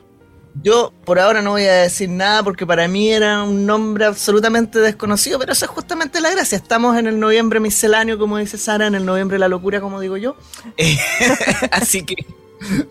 Yo 0.63 0.93
por 1.03 1.19
ahora 1.19 1.41
no 1.41 1.51
voy 1.51 1.63
a 1.63 1.81
decir 1.81 2.09
nada 2.09 2.41
porque 2.43 2.65
para 2.65 2.87
mí 2.87 3.09
era 3.09 3.43
un 3.43 3.65
nombre 3.65 4.05
absolutamente 4.05 4.79
desconocido, 4.79 5.37
pero 5.37 5.51
eso 5.51 5.65
es 5.65 5.71
justamente 5.71 6.21
la 6.21 6.31
gracia. 6.31 6.57
Estamos 6.57 6.97
en 6.97 7.07
el 7.07 7.19
noviembre 7.19 7.59
misceláneo, 7.59 8.17
como 8.17 8.37
dice 8.37 8.57
Sara, 8.57 8.87
en 8.87 8.95
el 8.95 9.05
noviembre 9.05 9.37
la 9.37 9.47
locura, 9.47 9.81
como 9.81 9.99
digo 9.99 10.17
yo. 10.17 10.35
Así 11.71 12.03
que 12.03 12.15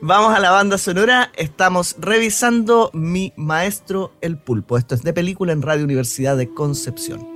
vamos 0.01 0.37
a 0.37 0.41
la 0.41 0.51
banda 0.51 0.79
sonora. 0.79 1.33
Estamos 1.37 1.97
revisando 1.99 2.91
Mi 2.93 3.33
Maestro 3.37 4.13
el 4.21 4.37
Pulpo. 4.37 4.77
Esto 4.77 4.95
es 4.95 5.03
de 5.03 5.13
película 5.13 5.53
en 5.53 5.63
Radio 5.63 5.85
Universidad 5.85 6.37
de 6.37 6.53
Concepción. 6.53 7.34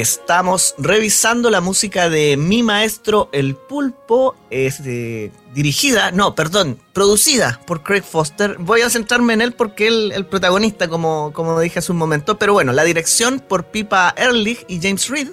Estamos 0.00 0.74
revisando 0.76 1.50
la 1.50 1.60
música 1.60 2.10
de 2.10 2.36
mi 2.36 2.64
maestro 2.64 3.28
El 3.30 3.54
Pulpo, 3.54 4.34
es 4.50 4.82
dirigida, 4.82 6.10
no, 6.10 6.34
perdón, 6.34 6.80
producida 6.92 7.60
por 7.64 7.84
Craig 7.84 8.02
Foster. 8.02 8.56
Voy 8.58 8.80
a 8.80 8.90
centrarme 8.90 9.34
en 9.34 9.40
él 9.40 9.52
porque 9.52 9.86
él 9.86 10.10
el 10.12 10.26
protagonista, 10.26 10.88
como, 10.88 11.32
como 11.32 11.60
dije 11.60 11.78
hace 11.78 11.92
un 11.92 11.98
momento, 11.98 12.40
pero 12.40 12.54
bueno, 12.54 12.72
la 12.72 12.82
dirección 12.82 13.38
por 13.38 13.66
Pipa 13.66 14.12
Ehrlich 14.16 14.64
y 14.66 14.80
James 14.82 15.08
Reed, 15.08 15.28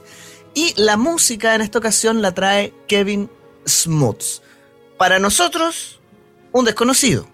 y 0.54 0.80
la 0.80 0.96
música 0.96 1.56
en 1.56 1.62
esta 1.62 1.80
ocasión 1.80 2.22
la 2.22 2.32
trae 2.36 2.72
Kevin 2.88 3.32
Smuts. 3.68 4.44
Para 4.96 5.18
nosotros, 5.18 6.00
un 6.52 6.66
desconocido, 6.66 7.28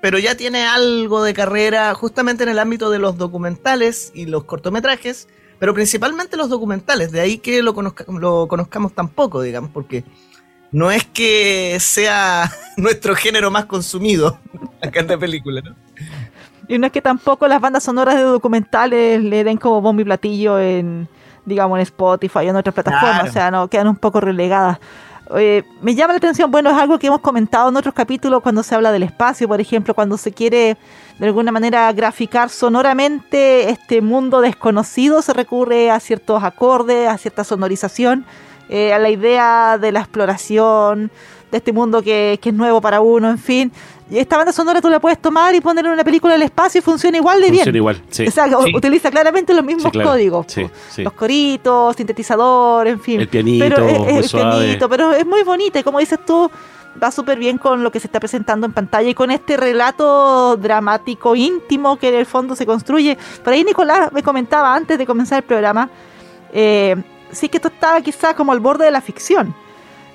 pero 0.00 0.18
ya 0.18 0.36
tiene 0.36 0.66
algo 0.66 1.22
de 1.22 1.32
carrera 1.32 1.94
justamente 1.94 2.42
en 2.42 2.48
el 2.48 2.58
ámbito 2.58 2.90
de 2.90 2.98
los 2.98 3.18
documentales 3.18 4.10
y 4.16 4.26
los 4.26 4.42
cortometrajes 4.42 5.28
pero 5.62 5.74
principalmente 5.74 6.36
los 6.36 6.48
documentales, 6.48 7.12
de 7.12 7.20
ahí 7.20 7.38
que 7.38 7.62
lo, 7.62 7.72
lo 8.18 8.48
conozcamos 8.48 8.92
tan 8.94 9.06
poco, 9.06 9.42
digamos, 9.42 9.70
porque 9.70 10.02
no 10.72 10.90
es 10.90 11.04
que 11.04 11.76
sea 11.78 12.50
nuestro 12.76 13.14
género 13.14 13.48
más 13.52 13.66
consumido 13.66 14.40
acá 14.82 14.98
en 14.98 15.06
la 15.06 15.16
película, 15.16 15.60
¿no? 15.60 15.76
Y 16.66 16.78
no 16.78 16.86
es 16.86 16.92
que 16.92 17.00
tampoco 17.00 17.46
las 17.46 17.60
bandas 17.60 17.84
sonoras 17.84 18.16
de 18.16 18.22
documentales 18.22 19.22
le 19.22 19.44
den 19.44 19.56
como 19.56 19.80
bombo 19.80 20.02
y 20.02 20.04
platillo 20.04 20.58
en, 20.58 21.08
digamos, 21.44 21.78
en 21.78 21.82
Spotify 21.82 22.38
o 22.38 22.50
en 22.50 22.56
otras 22.56 22.74
plataformas, 22.74 23.30
o 23.30 23.32
sea, 23.32 23.52
no 23.52 23.68
quedan 23.68 23.86
un 23.86 23.94
poco 23.94 24.20
relegadas. 24.20 24.80
Me 25.30 25.94
llama 25.94 26.12
la 26.12 26.18
atención, 26.18 26.50
bueno, 26.50 26.70
es 26.70 26.76
algo 26.76 26.98
que 26.98 27.06
hemos 27.06 27.20
comentado 27.20 27.68
en 27.68 27.76
otros 27.76 27.94
capítulos 27.94 28.42
cuando 28.42 28.62
se 28.62 28.74
habla 28.74 28.92
del 28.92 29.02
espacio, 29.02 29.48
por 29.48 29.60
ejemplo, 29.60 29.94
cuando 29.94 30.18
se 30.18 30.32
quiere 30.32 30.76
de 31.18 31.26
alguna 31.26 31.52
manera 31.52 31.92
graficar 31.92 32.50
sonoramente 32.50 33.70
este 33.70 34.00
mundo 34.00 34.40
desconocido, 34.40 35.22
se 35.22 35.32
recurre 35.32 35.90
a 35.90 36.00
ciertos 36.00 36.42
acordes, 36.42 37.08
a 37.08 37.16
cierta 37.18 37.44
sonorización, 37.44 38.26
eh, 38.68 38.92
a 38.92 38.98
la 38.98 39.10
idea 39.10 39.78
de 39.78 39.92
la 39.92 40.00
exploración, 40.00 41.10
de 41.52 41.58
este 41.58 41.72
mundo 41.72 42.02
que, 42.02 42.40
es 42.42 42.54
nuevo 42.54 42.80
para 42.80 43.00
uno, 43.00 43.30
en 43.30 43.38
fin. 43.38 43.72
Y 44.12 44.18
esta 44.18 44.36
banda 44.36 44.52
sonora 44.52 44.82
tú 44.82 44.90
la 44.90 45.00
puedes 45.00 45.18
tomar 45.18 45.54
y 45.54 45.62
poner 45.62 45.86
en 45.86 45.92
una 45.92 46.04
película 46.04 46.34
del 46.34 46.42
espacio 46.42 46.80
y 46.80 46.82
funciona 46.82 47.16
igual 47.16 47.40
de 47.40 47.50
bien. 47.50 47.64
Funciona 47.64 47.78
igual, 47.78 48.02
sí. 48.10 48.26
O 48.26 48.30
sea, 48.30 48.46
utiliza 48.74 49.10
claramente 49.10 49.54
los 49.54 49.64
mismos 49.64 49.90
códigos. 49.90 50.46
los 50.98 51.12
coritos, 51.14 51.96
sintetizador, 51.96 52.86
en 52.88 53.00
fin. 53.00 53.22
El 53.22 53.28
pianito, 53.28 53.64
pero 53.64 53.88
el 53.88 54.28
pianito, 54.28 54.88
pero 54.90 55.12
es 55.12 55.24
muy 55.24 55.42
bonita 55.44 55.78
y 55.78 55.82
como 55.82 55.98
dices 55.98 56.18
tú, 56.26 56.50
va 57.02 57.10
súper 57.10 57.38
bien 57.38 57.56
con 57.56 57.82
lo 57.82 57.90
que 57.90 58.00
se 58.00 58.06
está 58.06 58.20
presentando 58.20 58.66
en 58.66 58.74
pantalla 58.74 59.08
y 59.08 59.14
con 59.14 59.30
este 59.30 59.56
relato 59.56 60.58
dramático 60.58 61.34
íntimo 61.34 61.96
que 61.96 62.10
en 62.10 62.16
el 62.16 62.26
fondo 62.26 62.54
se 62.54 62.66
construye. 62.66 63.16
Por 63.42 63.54
ahí 63.54 63.64
Nicolás 63.64 64.12
me 64.12 64.22
comentaba 64.22 64.74
antes 64.74 64.98
de 64.98 65.06
comenzar 65.06 65.38
el 65.38 65.44
programa, 65.44 65.88
eh, 66.52 66.96
sí 67.30 67.48
que 67.48 67.56
esto 67.56 67.68
estaba 67.68 67.98
quizás 68.02 68.34
como 68.34 68.52
al 68.52 68.60
borde 68.60 68.84
de 68.84 68.90
la 68.90 69.00
ficción. 69.00 69.54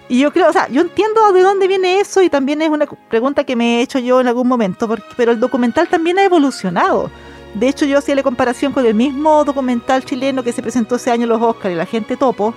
Y 0.09 0.19
yo 0.19 0.31
creo, 0.31 0.49
o 0.49 0.53
sea, 0.53 0.69
yo 0.69 0.81
entiendo 0.81 1.31
de 1.33 1.41
dónde 1.41 1.67
viene 1.67 1.99
eso 1.99 2.21
y 2.21 2.29
también 2.29 2.61
es 2.61 2.69
una 2.69 2.85
pregunta 2.85 3.43
que 3.43 3.55
me 3.55 3.79
he 3.79 3.81
hecho 3.81 3.99
yo 3.99 4.21
en 4.21 4.27
algún 4.27 4.47
momento, 4.47 4.87
porque, 4.87 5.05
pero 5.17 5.31
el 5.31 5.39
documental 5.39 5.89
también 5.89 6.17
ha 6.19 6.23
evolucionado. 6.23 7.11
De 7.53 7.67
hecho, 7.67 7.85
yo 7.85 7.97
hacía 7.97 8.15
la 8.15 8.23
comparación 8.23 8.71
con 8.71 8.85
el 8.85 8.93
mismo 8.93 9.43
documental 9.43 10.05
chileno 10.05 10.43
que 10.43 10.53
se 10.53 10.61
presentó 10.61 10.95
ese 10.95 11.11
año 11.11 11.23
en 11.23 11.29
los 11.29 11.41
Oscars 11.41 11.75
la 11.75 11.85
gente 11.85 12.15
topo, 12.15 12.53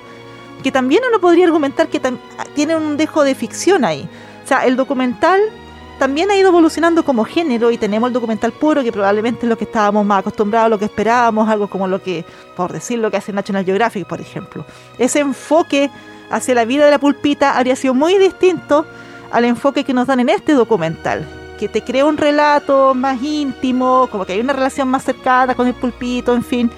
que 0.63 0.71
también 0.71 1.03
uno 1.09 1.21
podría 1.21 1.47
argumentar 1.47 1.89
que 1.89 2.01
tiene 2.55 2.77
un 2.77 2.97
dejo 2.97 3.25
de 3.25 3.35
ficción 3.35 3.85
ahí. 3.85 4.09
O 4.45 4.47
sea, 4.47 4.67
el 4.67 4.77
documental 4.77 5.41
también 5.99 6.31
ha 6.31 6.37
ido 6.37 6.49
evolucionando 6.49 7.05
como 7.05 7.25
género 7.25 7.71
y 7.71 7.79
tenemos 7.79 8.09
el 8.09 8.15
documental 8.15 8.53
puro, 8.53 8.83
que 8.83 8.93
probablemente 8.93 9.47
es 9.47 9.51
lo 9.51 9.59
que 9.59 9.65
estábamos 9.65 10.05
más 10.07 10.21
acostumbrados, 10.21 10.71
lo 10.71 10.79
que 10.79 10.87
esperábamos, 10.87 11.49
algo 11.49 11.69
como 11.69 11.89
lo 11.89 12.03
que, 12.03 12.25
por 12.57 12.73
decir 12.73 12.99
lo 12.99 13.11
que 13.11 13.19
hace 13.19 13.33
National 13.33 13.65
Geographic, 13.65 14.07
por 14.07 14.21
ejemplo. 14.21 14.65
Ese 14.99 15.21
enfoque 15.21 15.91
hacia 16.31 16.55
la 16.55 16.65
vida 16.65 16.85
de 16.85 16.91
la 16.91 16.99
pulpita 16.99 17.57
habría 17.57 17.77
sido 17.77 17.95
muy 17.95 18.17
distinto 18.19 18.87
al 19.31 19.45
enfoque 19.45 19.85
que 19.85 19.95
nos 19.95 20.07
dan 20.07 20.21
en 20.21 20.29
este 20.29 20.53
documental, 20.53 21.27
que 21.59 21.69
te 21.69 21.83
crea 21.83 22.05
un 22.05 22.17
relato 22.17 22.95
más 22.95 23.23
íntimo, 23.23 24.09
como 24.11 24.25
que 24.25 24.33
hay 24.35 24.41
una 24.41 24.53
relación 24.53 24.89
más 24.89 25.05
cercana 25.05 25.55
con 25.55 25.67
el 25.67 25.75
pulpito, 25.75 26.35
en 26.35 26.45
fin 26.45 26.71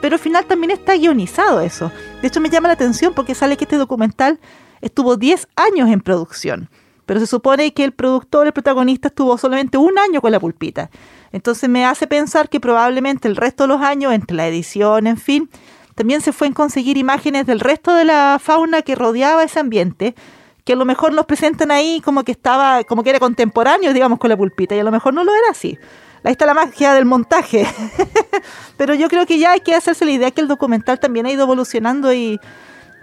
pero 0.00 0.14
al 0.14 0.20
final 0.20 0.46
también 0.46 0.70
está 0.70 0.96
guionizado 0.96 1.60
eso. 1.60 1.90
De 2.20 2.28
hecho, 2.28 2.40
me 2.40 2.50
llama 2.50 2.68
la 2.68 2.74
atención 2.74 3.14
porque 3.14 3.34
sale 3.34 3.56
que 3.56 3.64
este 3.64 3.76
documental 3.76 4.38
estuvo 4.80 5.16
10 5.16 5.48
años 5.56 5.88
en 5.88 6.00
producción, 6.00 6.68
pero 7.06 7.20
se 7.20 7.26
supone 7.26 7.72
que 7.72 7.84
el 7.84 7.92
productor, 7.92 8.46
el 8.46 8.52
protagonista, 8.52 9.08
estuvo 9.08 9.36
solamente 9.38 9.78
un 9.78 9.98
año 9.98 10.20
con 10.20 10.32
la 10.32 10.40
pulpita. 10.40 10.90
Entonces 11.32 11.68
me 11.68 11.84
hace 11.84 12.06
pensar 12.06 12.48
que 12.48 12.60
probablemente 12.60 13.28
el 13.28 13.36
resto 13.36 13.64
de 13.64 13.68
los 13.68 13.80
años, 13.80 14.12
entre 14.12 14.36
la 14.36 14.46
edición, 14.46 15.06
en 15.06 15.16
fin, 15.16 15.50
también 15.96 16.20
se 16.20 16.32
fue 16.32 16.46
en 16.46 16.52
conseguir 16.52 16.96
imágenes 16.96 17.46
del 17.46 17.58
resto 17.58 17.92
de 17.94 18.04
la 18.04 18.38
fauna 18.40 18.82
que 18.82 18.94
rodeaba 18.94 19.42
ese 19.42 19.58
ambiente, 19.58 20.14
que 20.64 20.74
a 20.74 20.76
lo 20.76 20.84
mejor 20.84 21.12
nos 21.12 21.26
presentan 21.26 21.72
ahí 21.72 22.00
como 22.04 22.22
que 22.22 22.30
estaba, 22.30 22.84
como 22.84 23.02
que 23.02 23.10
era 23.10 23.18
contemporáneo, 23.18 23.92
digamos, 23.92 24.20
con 24.20 24.30
la 24.30 24.36
pulpita, 24.36 24.76
y 24.76 24.78
a 24.78 24.84
lo 24.84 24.92
mejor 24.92 25.12
no 25.12 25.24
lo 25.24 25.34
era 25.34 25.50
así 25.50 25.76
ahí 26.26 26.32
está 26.32 26.46
la 26.46 26.54
magia 26.54 26.94
del 26.94 27.04
montaje. 27.04 27.66
Pero 28.76 28.94
yo 28.94 29.08
creo 29.08 29.26
que 29.26 29.38
ya 29.38 29.52
hay 29.52 29.60
que 29.60 29.74
hacerse 29.74 30.04
la 30.04 30.10
idea 30.10 30.30
que 30.30 30.40
el 30.40 30.48
documental 30.48 30.98
también 30.98 31.26
ha 31.26 31.30
ido 31.30 31.44
evolucionando 31.44 32.12
y, 32.12 32.40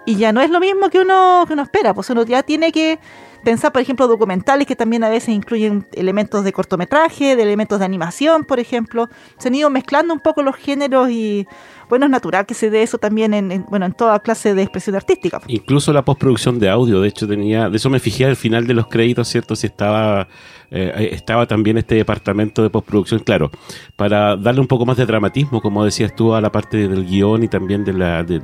y 0.05 0.15
ya 0.17 0.33
no 0.33 0.41
es 0.41 0.49
lo 0.49 0.59
mismo 0.59 0.89
que 0.89 0.99
uno, 0.99 1.45
que 1.47 1.53
uno 1.53 1.63
espera. 1.63 1.93
Pues 1.93 2.09
uno 2.09 2.23
ya 2.25 2.43
tiene 2.43 2.71
que 2.71 2.99
pensar, 3.45 3.71
por 3.71 3.81
ejemplo, 3.81 4.07
documentales 4.07 4.67
que 4.67 4.75
también 4.75 5.03
a 5.05 5.09
veces 5.09 5.29
incluyen 5.29 5.87
elementos 5.93 6.43
de 6.43 6.51
cortometraje, 6.51 7.35
de 7.35 7.43
elementos 7.43 7.79
de 7.79 7.85
animación, 7.85 8.43
por 8.43 8.59
ejemplo. 8.59 9.09
Se 9.37 9.47
han 9.47 9.55
ido 9.55 9.69
mezclando 9.69 10.13
un 10.13 10.19
poco 10.19 10.43
los 10.43 10.57
géneros 10.57 11.09
y 11.09 11.47
bueno, 11.89 12.05
es 12.05 12.11
natural 12.11 12.45
que 12.45 12.53
se 12.53 12.69
dé 12.69 12.83
eso 12.83 12.97
también 12.97 13.33
en, 13.33 13.65
bueno, 13.69 13.85
en 13.85 13.93
toda 13.93 14.19
clase 14.19 14.53
de 14.53 14.63
expresión 14.63 14.95
artística. 14.95 15.41
Incluso 15.47 15.93
la 15.93 16.03
postproducción 16.03 16.59
de 16.59 16.69
audio, 16.69 17.01
de 17.01 17.09
hecho 17.09 17.27
tenía, 17.27 17.69
de 17.69 17.77
eso 17.77 17.89
me 17.89 17.99
fijé 17.99 18.25
al 18.25 18.35
final 18.35 18.67
de 18.67 18.73
los 18.73 18.87
créditos, 18.87 19.27
¿cierto? 19.27 19.55
Si 19.55 19.67
estaba, 19.67 20.27
eh, 20.71 21.09
estaba 21.11 21.45
también 21.47 21.77
este 21.77 21.95
departamento 21.95 22.63
de 22.63 22.69
postproducción, 22.69 23.21
claro, 23.21 23.51
para 23.95 24.35
darle 24.35 24.61
un 24.61 24.67
poco 24.67 24.85
más 24.85 24.97
de 24.97 25.05
dramatismo, 25.05 25.61
como 25.61 25.85
decías 25.85 26.15
tú, 26.15 26.33
a 26.33 26.41
la 26.41 26.51
parte 26.51 26.87
del 26.87 27.05
guion 27.05 27.43
y 27.43 27.47
también 27.47 27.83
de 27.83 27.93
la, 27.93 28.23
del, 28.23 28.41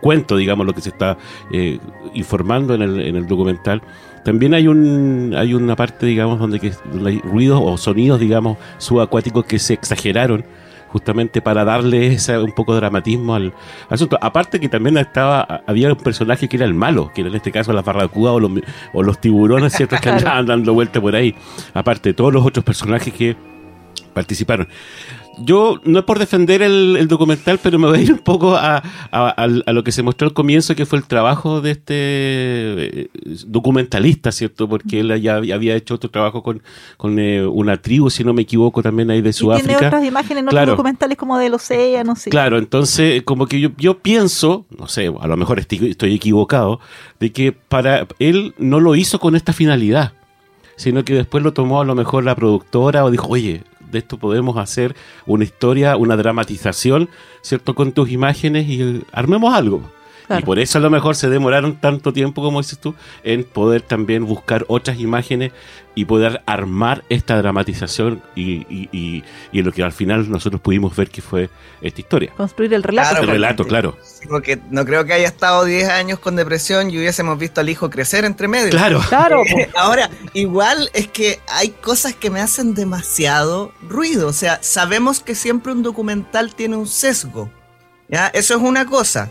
cuento, 0.00 0.36
digamos, 0.36 0.66
lo 0.66 0.74
que 0.74 0.80
se 0.80 0.90
está 0.90 1.16
eh, 1.52 1.78
informando 2.14 2.74
en 2.74 2.82
el, 2.82 3.00
en 3.00 3.16
el 3.16 3.26
documental. 3.26 3.82
También 4.24 4.52
hay 4.54 4.68
un 4.68 5.34
hay 5.36 5.54
una 5.54 5.76
parte, 5.76 6.06
digamos, 6.06 6.38
donde, 6.38 6.60
que, 6.60 6.72
donde 6.92 7.10
hay 7.10 7.18
ruidos 7.20 7.60
o 7.62 7.76
sonidos, 7.78 8.20
digamos, 8.20 8.58
subacuáticos 8.78 9.44
que 9.44 9.58
se 9.58 9.74
exageraron 9.74 10.44
justamente 10.88 11.40
para 11.40 11.64
darle 11.64 12.14
ese, 12.14 12.38
un 12.38 12.52
poco 12.52 12.74
de 12.74 12.80
dramatismo 12.80 13.34
al, 13.34 13.54
asunto. 13.88 14.18
Aparte 14.20 14.60
que 14.60 14.68
también 14.68 14.96
estaba 14.98 15.62
había 15.66 15.88
un 15.88 15.96
personaje 15.96 16.48
que 16.48 16.56
era 16.56 16.66
el 16.66 16.74
malo, 16.74 17.12
que 17.14 17.22
era 17.22 17.30
en 17.30 17.36
este 17.36 17.52
caso 17.52 17.72
la 17.72 17.82
barracuda 17.82 18.32
o 18.32 18.40
los, 18.40 18.50
o 18.92 19.02
los 19.02 19.20
tiburones, 19.20 19.72
¿cierto? 19.72 19.96
que 20.00 20.08
andaban 20.10 20.46
dando 20.46 20.74
vuelta 20.74 21.00
por 21.00 21.14
ahí. 21.14 21.34
Aparte 21.74 22.14
todos 22.14 22.32
los 22.32 22.44
otros 22.44 22.64
personajes 22.64 23.12
que 23.12 23.36
participaron 24.12 24.68
yo 25.44 25.80
no 25.84 26.00
es 26.00 26.04
por 26.04 26.18
defender 26.18 26.62
el, 26.62 27.06
documental, 27.08 27.58
pero 27.62 27.78
me 27.78 27.88
voy 27.88 27.98
a 27.98 28.02
ir 28.02 28.12
un 28.12 28.18
poco 28.18 28.56
a, 28.56 28.82
lo 29.66 29.84
que 29.84 29.92
se 29.92 30.02
mostró 30.02 30.28
al 30.28 30.34
comienzo, 30.34 30.74
que 30.74 30.86
fue 30.86 30.98
el 30.98 31.04
trabajo 31.04 31.60
de 31.60 31.70
este 31.70 31.92
eh, 31.94 33.10
documentalista, 33.46 34.32
¿cierto? 34.32 34.68
Porque 34.68 35.00
él 35.00 35.20
ya 35.20 35.36
había 35.36 35.74
hecho 35.74 35.94
otro 35.94 36.10
trabajo 36.10 36.42
con, 36.42 36.62
eh, 37.18 37.44
una 37.46 37.76
tribu, 37.76 38.10
si 38.10 38.24
no 38.24 38.34
me 38.34 38.42
equivoco, 38.42 38.82
también 38.82 39.10
ahí 39.10 39.20
de 39.20 39.32
Sudáfrica. 39.32 39.68
tiene 39.68 39.86
otras 39.86 40.04
imágenes, 40.04 40.44
no 40.44 40.50
claro. 40.50 40.72
documentales 40.72 41.16
como 41.16 41.38
del 41.38 41.54
océano, 41.54 42.16
sí. 42.16 42.30
Claro, 42.30 42.58
entonces, 42.58 43.22
como 43.22 43.46
que 43.46 43.60
yo, 43.60 43.70
yo 43.78 43.98
pienso, 43.98 44.66
no 44.76 44.88
sé, 44.88 45.12
a 45.20 45.26
lo 45.26 45.36
mejor 45.36 45.58
estoy, 45.58 45.90
estoy 45.90 46.14
equivocado, 46.14 46.80
de 47.20 47.32
que 47.32 47.52
para 47.52 48.06
él 48.18 48.54
no 48.58 48.80
lo 48.80 48.94
hizo 48.94 49.18
con 49.18 49.36
esta 49.36 49.52
finalidad 49.52 50.12
sino 50.78 51.04
que 51.04 51.12
después 51.12 51.42
lo 51.42 51.52
tomó 51.52 51.80
a 51.80 51.84
lo 51.84 51.96
mejor 51.96 52.22
la 52.22 52.36
productora 52.36 53.04
o 53.04 53.10
dijo, 53.10 53.26
oye, 53.28 53.64
de 53.90 53.98
esto 53.98 54.18
podemos 54.18 54.56
hacer 54.56 54.94
una 55.26 55.44
historia, 55.44 55.96
una 55.96 56.16
dramatización, 56.16 57.08
¿cierto? 57.42 57.74
Con 57.74 57.92
tus 57.92 58.10
imágenes 58.10 58.68
y 58.68 59.02
armemos 59.12 59.54
algo. 59.54 59.97
Y 60.30 60.42
por 60.42 60.58
eso 60.58 60.78
a 60.78 60.80
lo 60.80 60.90
mejor 60.90 61.16
se 61.16 61.28
demoraron 61.28 61.76
tanto 61.76 62.12
tiempo, 62.12 62.42
como 62.42 62.60
dices 62.60 62.78
tú, 62.78 62.94
en 63.24 63.44
poder 63.44 63.82
también 63.82 64.26
buscar 64.26 64.64
otras 64.68 64.98
imágenes 64.98 65.52
y 65.94 66.04
poder 66.04 66.42
armar 66.46 67.02
esta 67.08 67.36
dramatización 67.38 68.22
y, 68.36 68.64
y, 68.68 69.24
y, 69.50 69.62
lo 69.62 69.72
que 69.72 69.82
al 69.82 69.90
final 69.90 70.30
nosotros 70.30 70.60
pudimos 70.62 70.94
ver 70.94 71.10
que 71.10 71.20
fue 71.22 71.50
esta 71.80 72.00
historia. 72.00 72.32
Construir 72.36 72.72
el 72.74 72.84
relato. 72.84 73.10
Claro, 73.10 73.24
el 73.24 73.30
relato, 73.30 73.64
claro. 73.64 73.96
Porque 74.28 74.60
no 74.70 74.84
creo 74.84 75.04
que 75.04 75.14
haya 75.14 75.26
estado 75.26 75.64
10 75.64 75.88
años 75.88 76.20
con 76.20 76.36
depresión 76.36 76.90
y 76.90 76.98
hubiésemos 76.98 77.36
visto 77.36 77.60
al 77.60 77.68
hijo 77.68 77.90
crecer 77.90 78.24
entre 78.24 78.46
medio. 78.46 78.70
Claro. 78.70 79.00
claro 79.08 79.42
Ahora, 79.74 80.08
igual 80.34 80.88
es 80.94 81.08
que 81.08 81.40
hay 81.48 81.70
cosas 81.70 82.14
que 82.14 82.30
me 82.30 82.40
hacen 82.40 82.74
demasiado 82.74 83.72
ruido. 83.82 84.28
O 84.28 84.32
sea, 84.32 84.60
sabemos 84.62 85.18
que 85.18 85.34
siempre 85.34 85.72
un 85.72 85.82
documental 85.82 86.54
tiene 86.54 86.76
un 86.76 86.86
sesgo. 86.86 87.50
¿ya? 88.08 88.28
Eso 88.28 88.54
es 88.54 88.60
una 88.60 88.86
cosa. 88.86 89.30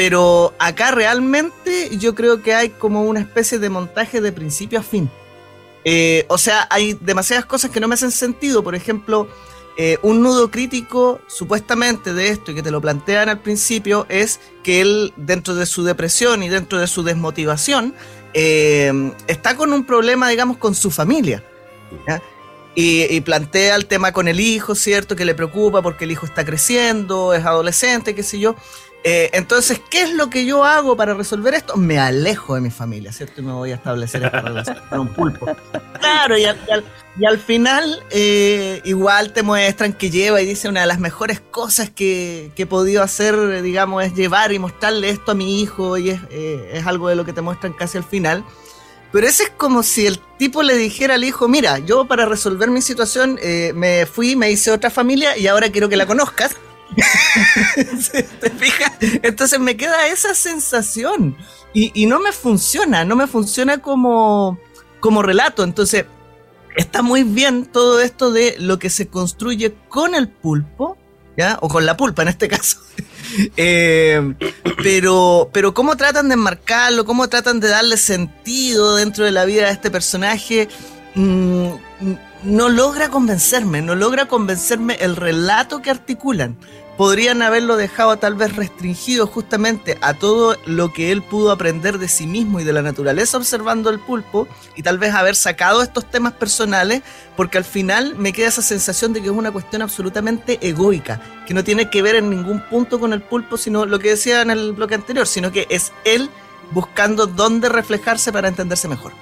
Pero 0.00 0.54
acá 0.58 0.92
realmente 0.92 1.94
yo 1.98 2.14
creo 2.14 2.42
que 2.42 2.54
hay 2.54 2.70
como 2.70 3.02
una 3.02 3.20
especie 3.20 3.58
de 3.58 3.68
montaje 3.68 4.22
de 4.22 4.32
principio 4.32 4.78
a 4.78 4.82
fin. 4.82 5.10
Eh, 5.84 6.24
o 6.28 6.38
sea, 6.38 6.66
hay 6.70 6.94
demasiadas 6.94 7.44
cosas 7.44 7.70
que 7.70 7.80
no 7.80 7.86
me 7.86 7.96
hacen 7.96 8.10
sentido. 8.10 8.64
Por 8.64 8.74
ejemplo, 8.74 9.28
eh, 9.76 9.98
un 10.00 10.22
nudo 10.22 10.50
crítico 10.50 11.20
supuestamente 11.26 12.14
de 12.14 12.28
esto 12.28 12.50
y 12.50 12.54
que 12.54 12.62
te 12.62 12.70
lo 12.70 12.80
plantean 12.80 13.28
al 13.28 13.40
principio 13.40 14.06
es 14.08 14.40
que 14.62 14.80
él 14.80 15.12
dentro 15.18 15.54
de 15.54 15.66
su 15.66 15.84
depresión 15.84 16.42
y 16.42 16.48
dentro 16.48 16.78
de 16.78 16.86
su 16.86 17.02
desmotivación 17.02 17.92
eh, 18.32 19.12
está 19.26 19.54
con 19.54 19.70
un 19.70 19.84
problema, 19.84 20.30
digamos, 20.30 20.56
con 20.56 20.74
su 20.74 20.90
familia. 20.90 21.44
Y, 22.74 23.02
y, 23.02 23.20
plantea 23.20 23.76
el 23.76 23.84
tema 23.84 24.12
con 24.12 24.28
el 24.28 24.40
hijo, 24.40 24.74
¿cierto? 24.74 25.14
Que 25.14 25.26
le 25.26 25.34
preocupa 25.34 25.82
porque 25.82 26.04
el 26.04 26.12
hijo 26.12 26.24
está 26.24 26.42
creciendo, 26.44 27.34
es 27.34 27.44
adolescente, 27.44 28.14
qué 28.14 28.22
sé 28.22 28.38
yo. 28.38 28.54
Eh, 29.02 29.30
entonces, 29.32 29.80
¿qué 29.90 30.02
es 30.02 30.12
lo 30.12 30.28
que 30.28 30.44
yo 30.44 30.64
hago 30.64 30.96
para 30.96 31.14
resolver 31.14 31.54
esto? 31.54 31.76
Me 31.76 31.98
alejo 31.98 32.54
de 32.54 32.60
mi 32.60 32.70
familia, 32.70 33.12
¿cierto? 33.12 33.40
Y 33.40 33.44
me 33.44 33.52
voy 33.52 33.72
a 33.72 33.76
establecer 33.76 34.22
esta 34.22 34.42
relación 34.42 34.76
con 34.90 35.00
un 35.00 35.08
pulpo. 35.08 35.46
Claro, 35.98 36.36
y 36.36 36.44
al, 36.44 36.58
y 36.68 36.70
al, 36.70 36.84
y 37.18 37.24
al 37.24 37.38
final 37.38 38.02
eh, 38.10 38.80
igual 38.84 39.32
te 39.32 39.42
muestran 39.42 39.94
que 39.94 40.10
lleva 40.10 40.42
y 40.42 40.46
dice 40.46 40.68
una 40.68 40.82
de 40.82 40.86
las 40.86 40.98
mejores 40.98 41.40
cosas 41.40 41.88
que, 41.90 42.52
que, 42.54 42.62
he 42.64 42.66
podido 42.66 43.02
hacer, 43.02 43.62
digamos, 43.62 44.04
es 44.04 44.14
llevar 44.14 44.52
y 44.52 44.58
mostrarle 44.58 45.08
esto 45.08 45.32
a 45.32 45.34
mi 45.34 45.62
hijo 45.62 45.96
y 45.96 46.10
es, 46.10 46.20
eh, 46.30 46.70
es 46.74 46.86
algo 46.86 47.08
de 47.08 47.16
lo 47.16 47.24
que 47.24 47.32
te 47.32 47.40
muestran 47.40 47.72
casi 47.72 47.96
al 47.96 48.04
final. 48.04 48.44
Pero 49.12 49.26
ese 49.26 49.44
es 49.44 49.50
como 49.50 49.82
si 49.82 50.06
el 50.06 50.20
tipo 50.38 50.62
le 50.62 50.76
dijera 50.76 51.14
al 51.14 51.24
hijo, 51.24 51.48
mira, 51.48 51.78
yo 51.78 52.06
para 52.06 52.26
resolver 52.26 52.70
mi 52.70 52.80
situación 52.80 53.38
eh, 53.42 53.72
me 53.74 54.06
fui, 54.06 54.36
me 54.36 54.50
hice 54.50 54.70
otra 54.70 54.90
familia 54.90 55.36
y 55.36 55.46
ahora 55.46 55.70
quiero 55.70 55.88
que 55.88 55.96
la 55.96 56.06
conozcas. 56.06 56.56
Entonces 59.22 59.60
me 59.60 59.76
queda 59.76 60.08
esa 60.08 60.34
sensación 60.34 61.36
y, 61.72 62.06
no 62.06 62.18
me 62.18 62.32
funciona, 62.32 63.04
no 63.04 63.16
me 63.16 63.26
funciona 63.26 63.78
como, 63.78 64.58
como 64.98 65.22
relato. 65.22 65.62
Entonces 65.62 66.06
está 66.76 67.02
muy 67.02 67.22
bien 67.22 67.66
todo 67.66 68.00
esto 68.00 68.32
de 68.32 68.56
lo 68.58 68.78
que 68.78 68.90
se 68.90 69.08
construye 69.08 69.74
con 69.88 70.14
el 70.14 70.28
pulpo, 70.28 70.96
¿ya? 71.36 71.58
O 71.62 71.68
con 71.68 71.86
la 71.86 71.96
pulpa 71.96 72.22
en 72.22 72.28
este 72.28 72.48
caso. 72.48 72.78
eh, 73.56 74.34
pero, 74.82 75.50
pero 75.52 75.74
cómo 75.74 75.96
tratan 75.96 76.28
de 76.28 76.34
enmarcarlo, 76.34 77.04
cómo 77.04 77.28
tratan 77.28 77.60
de 77.60 77.68
darle 77.68 77.96
sentido 77.96 78.96
dentro 78.96 79.24
de 79.24 79.30
la 79.30 79.44
vida 79.44 79.66
de 79.66 79.72
este 79.72 79.90
personaje. 79.90 80.68
Mmm, 81.14 81.70
no 82.42 82.68
logra 82.68 83.10
convencerme, 83.10 83.82
no 83.82 83.94
logra 83.94 84.26
convencerme 84.26 84.94
el 85.00 85.16
relato 85.16 85.82
que 85.82 85.90
articulan. 85.90 86.56
Podrían 87.00 87.40
haberlo 87.40 87.78
dejado 87.78 88.18
tal 88.18 88.34
vez 88.34 88.54
restringido 88.56 89.26
justamente 89.26 89.96
a 90.02 90.12
todo 90.12 90.58
lo 90.66 90.92
que 90.92 91.12
él 91.12 91.22
pudo 91.22 91.50
aprender 91.50 91.96
de 91.96 92.08
sí 92.08 92.26
mismo 92.26 92.60
y 92.60 92.64
de 92.64 92.74
la 92.74 92.82
naturaleza 92.82 93.38
observando 93.38 93.88
el 93.88 93.98
pulpo 93.98 94.46
y 94.76 94.82
tal 94.82 94.98
vez 94.98 95.14
haber 95.14 95.34
sacado 95.34 95.80
estos 95.80 96.10
temas 96.10 96.34
personales 96.34 97.00
porque 97.38 97.56
al 97.56 97.64
final 97.64 98.16
me 98.18 98.34
queda 98.34 98.48
esa 98.48 98.60
sensación 98.60 99.14
de 99.14 99.22
que 99.22 99.28
es 99.28 99.32
una 99.32 99.50
cuestión 99.50 99.80
absolutamente 99.80 100.58
egoica, 100.60 101.22
que 101.46 101.54
no 101.54 101.64
tiene 101.64 101.88
que 101.88 102.02
ver 102.02 102.16
en 102.16 102.28
ningún 102.28 102.60
punto 102.68 103.00
con 103.00 103.14
el 103.14 103.22
pulpo, 103.22 103.56
sino 103.56 103.86
lo 103.86 103.98
que 103.98 104.10
decía 104.10 104.42
en 104.42 104.50
el 104.50 104.72
bloque 104.72 104.94
anterior, 104.94 105.26
sino 105.26 105.50
que 105.50 105.66
es 105.70 105.94
él 106.04 106.28
buscando 106.70 107.26
dónde 107.26 107.70
reflejarse 107.70 108.30
para 108.30 108.48
entenderse 108.48 108.88
mejor. 108.88 109.12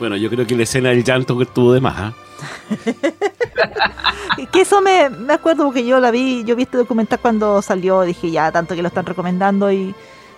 Bueno, 0.00 0.16
yo 0.16 0.28
creo 0.28 0.44
que 0.44 0.56
la 0.56 0.64
escena 0.64 0.88
del 0.88 1.04
llanto 1.04 1.38
que 1.38 1.46
tuvo 1.46 1.72
de 1.72 1.80
más, 1.80 2.10
¿eh? 2.10 2.16
que 4.52 4.60
eso 4.60 4.80
me, 4.80 5.10
me, 5.10 5.34
acuerdo 5.34 5.64
porque 5.64 5.84
yo 5.84 6.00
la 6.00 6.10
vi, 6.10 6.44
yo 6.44 6.56
vi 6.56 6.64
este 6.64 6.78
documental 6.78 7.18
cuando 7.20 7.62
salió, 7.62 8.02
dije 8.02 8.30
ya, 8.30 8.50
tanto 8.52 8.74
que 8.74 8.82
lo 8.82 8.88
están 8.88 9.06
recomendando 9.06 9.72
y, 9.72 9.94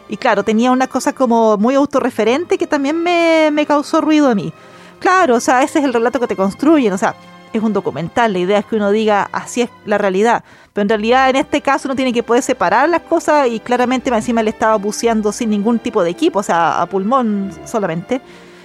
y 0.08 0.16
claro, 0.16 0.42
tenía 0.42 0.70
una 0.70 0.86
cosa 0.86 1.12
como 1.12 1.56
muy 1.56 1.74
autorreferente 1.74 2.58
que 2.58 2.66
también 2.66 3.02
me, 3.02 3.50
me, 3.52 3.66
causó 3.66 4.00
ruido 4.00 4.28
a 4.28 4.34
mí. 4.34 4.52
Claro, 4.98 5.36
o 5.36 5.40
sea, 5.40 5.62
ese 5.62 5.80
es 5.80 5.84
el 5.84 5.92
relato 5.92 6.20
que 6.20 6.26
te 6.26 6.36
construyen, 6.36 6.92
o 6.92 6.98
sea, 6.98 7.14
es 7.52 7.62
un 7.62 7.72
documental, 7.72 8.32
la 8.32 8.38
idea 8.40 8.58
es 8.58 8.66
que 8.66 8.76
uno 8.76 8.90
diga 8.90 9.28
así 9.32 9.62
es 9.62 9.70
la 9.84 9.96
realidad, 9.96 10.42
pero 10.72 10.82
en 10.82 10.88
realidad 10.88 11.30
en 11.30 11.36
este 11.36 11.60
caso 11.60 11.86
uno 11.86 11.94
tiene 11.94 12.12
que 12.12 12.22
poder 12.22 12.42
separar 12.42 12.88
las 12.88 13.02
cosas 13.02 13.48
y 13.48 13.60
claramente 13.60 14.10
encima 14.10 14.42
le 14.42 14.50
estaba 14.50 14.76
buceando 14.76 15.30
sin 15.30 15.50
ningún 15.50 15.78
tipo 15.78 16.02
de 16.02 16.10
equipo, 16.10 16.40
o 16.40 16.42
sea, 16.42 16.80
a 16.80 16.86
pulmón 16.86 17.52
solamente 17.64 18.20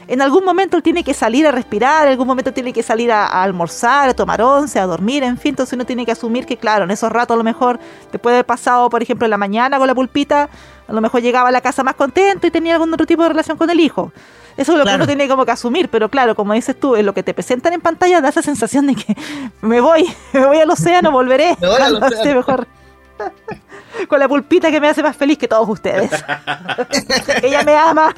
en 0.10 0.22
algún 0.22 0.44
momento 0.44 0.76
él 0.76 0.84
tiene 0.84 1.04
que 1.04 1.14
salir 1.14 1.46
a 1.46 1.52
respirar, 1.52 2.08
en 2.08 2.14
algún 2.14 2.28
momento 2.28 2.52
tiene 2.52 2.74
que 2.74 2.82
salir 2.82 3.12
a, 3.12 3.28
a, 3.28 3.44
almorzar, 3.44 4.10
a 4.10 4.14
tomar 4.16 4.42
once, 4.42 4.80
a 4.80 4.86
dormir, 4.86 5.24
en 5.24 5.38
fin, 5.38 5.52
entonces 5.52 5.74
uno 5.74 5.86
tiene 5.86 6.06
que 6.06 6.12
asumir 6.12 6.46
que, 6.46 6.58
claro, 6.58 6.86
en 6.86 6.92
esos 6.92 7.12
ratos 7.12 7.36
a 7.36 7.38
lo 7.38 7.44
mejor 7.44 7.80
después 8.12 8.34
de 8.34 8.38
haber 8.38 8.46
pasado, 8.46 8.90
por 8.90 9.04
ejemplo, 9.04 9.26
en 9.26 9.30
la 9.30 9.38
mañana 9.38 9.78
con 9.78 9.88
la 9.88 9.94
pulpita, 9.94 10.50
a 10.88 10.94
lo 10.94 11.00
mejor 11.00 11.22
llegaba 11.22 11.50
a 11.50 11.52
la 11.52 11.62
casa 11.62 11.84
más 11.84 11.94
contento 11.94 12.48
y 12.48 12.52
tenía 12.52 12.74
algún 12.74 12.92
otro 12.92 13.06
tipo 13.06 13.22
de 13.22 13.30
relación 13.30 13.56
con 13.56 13.70
el 13.70 13.80
hijo. 13.80 14.12
Eso 14.58 14.72
es 14.74 14.78
lo 14.78 14.84
claro. 14.84 14.98
que 14.98 15.04
uno 15.04 15.08
tiene 15.08 15.28
como 15.30 15.46
que 15.46 15.52
asumir, 15.52 15.90
pero 15.90 16.10
claro, 16.10 16.36
como 16.36 16.54
dices 16.54 16.78
tú, 16.78 16.96
en 16.96 17.06
lo 17.06 17.14
que 17.14 17.24
te 17.24 17.34
presentan 17.34 17.74
en 17.74 17.82
pantalla 17.82 18.20
da 18.20 18.30
esa 18.30 18.42
sensación 18.42 18.88
de 18.88 18.96
que 18.96 19.16
me 19.62 19.80
voy, 19.80 20.06
me 20.34 20.46
voy 20.46 20.58
al 20.58 20.70
océano, 20.70 21.12
volveré. 21.12 21.56
Me 21.62 21.68
voy 21.68 21.82
al 21.82 21.96
océano. 21.96 22.24
Sí, 22.24 22.34
mejor. 22.34 22.68
con 24.08 24.20
la 24.20 24.28
pulpita 24.28 24.72
que 24.72 24.80
me 24.80 24.88
hace 24.88 25.04
más 25.04 25.16
feliz 25.16 25.38
que 25.38 25.48
todos 25.48 25.68
ustedes. 25.70 26.12
Ella 27.44 27.64
me 27.64 27.76
ama. 27.76 28.14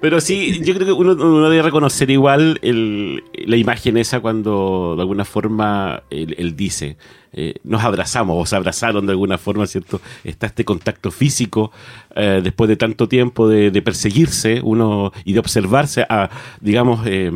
Pero 0.00 0.20
sí, 0.20 0.60
yo 0.64 0.74
creo 0.74 0.86
que 0.86 0.92
uno, 0.92 1.48
debe 1.48 1.62
reconocer 1.62 2.10
igual 2.10 2.58
la 2.62 3.56
imagen 3.56 3.96
esa 3.96 4.20
cuando 4.20 4.94
de 4.96 5.02
alguna 5.02 5.24
forma 5.24 6.02
él, 6.10 6.56
dice, 6.56 6.96
eh, 7.32 7.54
nos 7.64 7.82
abrazamos 7.82 8.36
o 8.40 8.46
se 8.46 8.56
abrazaron 8.56 9.06
de 9.06 9.12
alguna 9.12 9.38
forma, 9.38 9.66
¿cierto? 9.66 10.00
Está 10.24 10.46
este 10.46 10.64
contacto 10.64 11.10
físico 11.10 11.72
eh, 12.14 12.40
después 12.42 12.68
de 12.68 12.76
tanto 12.76 13.08
tiempo 13.08 13.48
de, 13.48 13.70
de, 13.70 13.82
perseguirse 13.82 14.60
uno 14.62 15.12
y 15.24 15.32
de 15.32 15.38
observarse 15.38 16.06
a, 16.08 16.30
digamos, 16.60 17.06
eh, 17.06 17.30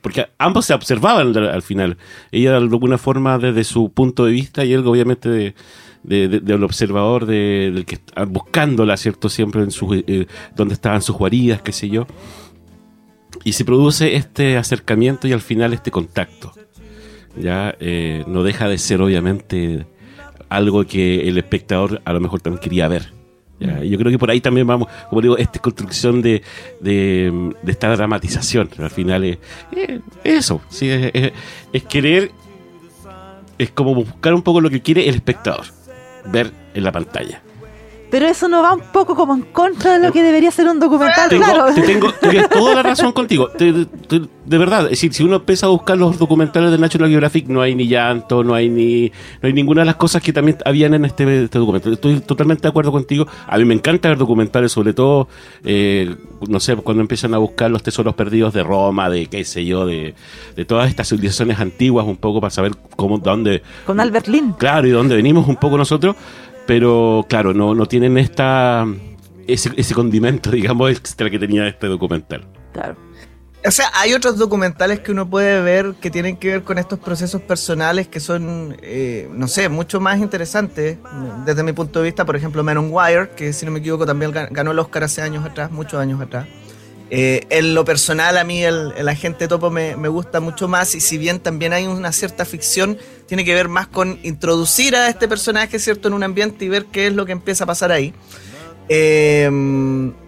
porque 0.00 0.28
ambos 0.38 0.66
se 0.66 0.74
observaban 0.74 1.36
al, 1.36 1.48
al, 1.48 1.62
final. 1.62 1.96
Ella 2.30 2.52
de 2.52 2.56
alguna 2.58 2.98
forma 2.98 3.38
desde 3.38 3.64
su 3.64 3.90
punto 3.90 4.24
de 4.26 4.32
vista 4.32 4.64
y 4.64 4.72
él 4.72 4.86
obviamente 4.86 5.28
de, 5.28 5.54
de, 6.08 6.26
de, 6.28 6.40
del 6.40 6.64
observador 6.64 7.26
de, 7.26 7.70
del 7.72 7.84
que 7.84 7.96
está 7.96 8.24
buscándola, 8.24 8.96
¿cierto? 8.96 9.28
Siempre 9.28 9.62
en 9.62 9.70
sus, 9.70 10.02
eh, 10.06 10.26
donde 10.56 10.74
estaban 10.74 11.02
sus 11.02 11.16
guaridas, 11.16 11.60
qué 11.60 11.72
sé 11.72 11.88
yo. 11.88 12.06
Y 13.44 13.52
se 13.52 13.64
produce 13.64 14.16
este 14.16 14.56
acercamiento 14.56 15.28
y 15.28 15.32
al 15.32 15.42
final 15.42 15.74
este 15.74 15.90
contacto. 15.90 16.52
Ya 17.36 17.76
eh, 17.78 18.24
no 18.26 18.42
deja 18.42 18.68
de 18.68 18.78
ser, 18.78 19.02
obviamente, 19.02 19.86
algo 20.48 20.84
que 20.86 21.28
el 21.28 21.36
espectador 21.36 22.00
a 22.04 22.12
lo 22.14 22.20
mejor 22.20 22.40
también 22.40 22.62
quería 22.62 22.88
ver. 22.88 23.12
¿ya? 23.60 23.84
Yo 23.84 23.98
creo 23.98 24.10
que 24.10 24.18
por 24.18 24.30
ahí 24.30 24.40
también 24.40 24.66
vamos, 24.66 24.88
como 25.10 25.20
digo, 25.20 25.36
esta 25.36 25.60
construcción 25.60 26.22
de, 26.22 26.42
de, 26.80 27.52
de 27.62 27.72
esta 27.72 27.94
dramatización. 27.94 28.70
Al 28.78 28.90
final 28.90 29.24
es, 29.24 29.38
es 29.72 30.00
eso, 30.24 30.62
¿sí? 30.70 30.88
es, 30.88 31.10
es, 31.12 31.32
es 31.72 31.84
querer, 31.84 32.32
es 33.58 33.70
como 33.70 33.94
buscar 33.94 34.32
un 34.32 34.42
poco 34.42 34.62
lo 34.62 34.70
que 34.70 34.80
quiere 34.80 35.06
el 35.06 35.14
espectador 35.14 35.77
ver 36.30 36.52
en 36.74 36.84
la 36.84 36.92
pantalla. 36.92 37.42
Pero 38.10 38.26
eso 38.26 38.48
no 38.48 38.62
va 38.62 38.74
un 38.74 38.80
poco 38.92 39.14
como 39.14 39.34
en 39.34 39.42
contra 39.42 39.98
de 39.98 40.06
lo 40.06 40.12
que 40.12 40.22
debería 40.22 40.50
ser 40.50 40.66
un 40.68 40.80
documental, 40.80 41.28
tengo, 41.28 41.44
claro. 41.44 41.74
Te 41.74 41.82
tengo, 41.82 42.12
toda 42.50 42.74
la 42.74 42.82
razón 42.82 43.12
contigo. 43.12 43.48
Te, 43.48 43.84
te, 43.84 44.20
de 44.46 44.58
verdad, 44.58 44.84
es 44.84 44.90
decir, 44.90 45.12
si 45.12 45.22
uno 45.22 45.36
empieza 45.36 45.66
a 45.66 45.68
buscar 45.68 45.98
los 45.98 46.18
documentales 46.18 46.70
de 46.70 46.78
National 46.78 47.10
Geographic, 47.10 47.48
no 47.48 47.60
hay 47.60 47.74
ni 47.74 47.86
llanto, 47.86 48.42
no 48.42 48.54
hay 48.54 48.70
ni 48.70 49.12
no 49.42 49.46
hay 49.46 49.52
ninguna 49.52 49.82
de 49.82 49.86
las 49.86 49.96
cosas 49.96 50.22
que 50.22 50.32
también 50.32 50.56
habían 50.64 50.94
en 50.94 51.04
este, 51.04 51.44
este 51.44 51.58
documental. 51.58 51.92
Estoy 51.92 52.20
totalmente 52.20 52.62
de 52.62 52.68
acuerdo 52.68 52.92
contigo. 52.92 53.26
A 53.46 53.58
mí 53.58 53.66
me 53.66 53.74
encanta 53.74 54.08
ver 54.08 54.16
documentales, 54.16 54.72
sobre 54.72 54.94
todo, 54.94 55.28
eh, 55.64 56.16
no 56.48 56.60
sé, 56.60 56.76
cuando 56.76 57.02
empiezan 57.02 57.34
a 57.34 57.38
buscar 57.38 57.70
los 57.70 57.82
tesoros 57.82 58.14
perdidos 58.14 58.54
de 58.54 58.62
Roma, 58.62 59.10
de 59.10 59.26
qué 59.26 59.44
sé 59.44 59.66
yo, 59.66 59.84
de, 59.84 60.14
de 60.56 60.64
todas 60.64 60.88
estas 60.88 61.08
civilizaciones 61.10 61.60
antiguas, 61.60 62.06
un 62.06 62.16
poco 62.16 62.40
para 62.40 62.50
saber 62.50 62.72
cómo, 62.96 63.18
dónde. 63.18 63.62
Con 63.84 64.00
Albert 64.00 64.28
Lin. 64.28 64.52
Claro, 64.52 64.86
y 64.86 64.90
dónde 64.90 65.14
venimos 65.14 65.46
un 65.46 65.56
poco 65.56 65.76
nosotros 65.76 66.16
pero 66.68 67.24
claro, 67.30 67.54
no, 67.54 67.74
no 67.74 67.86
tienen 67.86 68.18
esta 68.18 68.86
ese, 69.46 69.72
ese 69.74 69.94
condimento, 69.94 70.50
digamos, 70.52 70.90
extra 70.90 71.30
que 71.30 71.38
tenía 71.38 71.66
este 71.66 71.86
documental. 71.86 72.46
Claro. 72.74 72.94
O 73.66 73.70
sea, 73.70 73.86
hay 73.94 74.12
otros 74.12 74.36
documentales 74.36 75.00
que 75.00 75.10
uno 75.10 75.28
puede 75.28 75.62
ver 75.62 75.94
que 75.98 76.10
tienen 76.10 76.36
que 76.36 76.48
ver 76.48 76.64
con 76.64 76.76
estos 76.76 76.98
procesos 76.98 77.40
personales 77.40 78.06
que 78.06 78.20
son, 78.20 78.76
eh, 78.82 79.30
no 79.32 79.48
sé, 79.48 79.70
mucho 79.70 79.98
más 79.98 80.18
interesantes. 80.18 80.98
Desde 81.46 81.62
mi 81.62 81.72
punto 81.72 82.00
de 82.00 82.04
vista, 82.04 82.26
por 82.26 82.36
ejemplo, 82.36 82.62
Man 82.62 82.76
on 82.76 82.90
Wire, 82.92 83.30
que 83.30 83.54
si 83.54 83.64
no 83.64 83.72
me 83.72 83.78
equivoco 83.78 84.04
también 84.04 84.30
ganó 84.50 84.70
el 84.72 84.78
Oscar 84.78 85.04
hace 85.04 85.22
años 85.22 85.46
atrás, 85.46 85.70
muchos 85.70 85.98
años 85.98 86.20
atrás. 86.20 86.46
Eh, 87.10 87.46
en 87.48 87.74
lo 87.74 87.84
personal, 87.84 88.36
a 88.36 88.44
mí 88.44 88.62
el, 88.62 89.08
agente 89.08 89.48
topo 89.48 89.70
me, 89.70 89.94
gusta 90.08 90.40
mucho 90.40 90.68
más 90.68 90.94
y 90.94 91.00
si 91.00 91.16
bien 91.16 91.40
también 91.40 91.72
hay 91.72 91.86
una 91.86 92.12
cierta 92.12 92.44
ficción, 92.44 92.98
tiene 93.26 93.44
que 93.44 93.54
ver 93.54 93.68
más 93.68 93.86
con 93.86 94.18
introducir 94.22 94.94
a 94.94 95.08
este 95.08 95.26
personaje, 95.26 95.78
¿cierto?, 95.78 96.08
en 96.08 96.14
un 96.14 96.22
ambiente 96.22 96.64
y 96.64 96.68
ver 96.68 96.86
qué 96.86 97.06
es 97.06 97.12
lo 97.14 97.24
que 97.24 97.32
empieza 97.32 97.64
a 97.64 97.66
pasar 97.66 97.92
ahí. 97.92 98.12
Eh, 98.90 99.44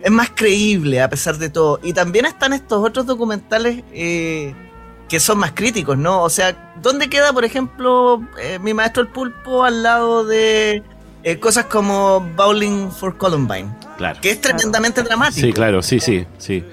es 0.02 0.10
más 0.10 0.30
creíble 0.34 1.00
a 1.02 1.08
pesar 1.08 1.38
de 1.38 1.50
todo. 1.50 1.80
Y 1.82 1.92
también 1.92 2.26
están 2.26 2.52
estos 2.52 2.84
otros 2.84 3.06
documentales 3.06 3.82
eh, 3.92 4.54
que 5.08 5.20
son 5.20 5.38
más 5.38 5.52
críticos, 5.52 5.98
¿no? 5.98 6.22
O 6.22 6.30
sea, 6.30 6.74
¿dónde 6.82 7.08
queda, 7.08 7.32
por 7.32 7.44
ejemplo, 7.44 8.22
mi 8.60 8.74
maestro 8.74 9.02
el 9.02 9.08
pulpo 9.08 9.64
al 9.64 9.82
lado 9.82 10.24
de 10.24 10.82
cosas 11.40 11.66
como 11.66 12.20
Bowling 12.36 12.90
for 12.90 13.16
Columbine? 13.18 13.79
Claro. 14.00 14.18
Que 14.22 14.30
es 14.30 14.40
tremendamente 14.40 15.02
dramático. 15.02 15.46
Sí, 15.46 15.52
claro, 15.52 15.82
sí, 15.82 16.00
sí, 16.00 16.24
sí. 16.38 16.64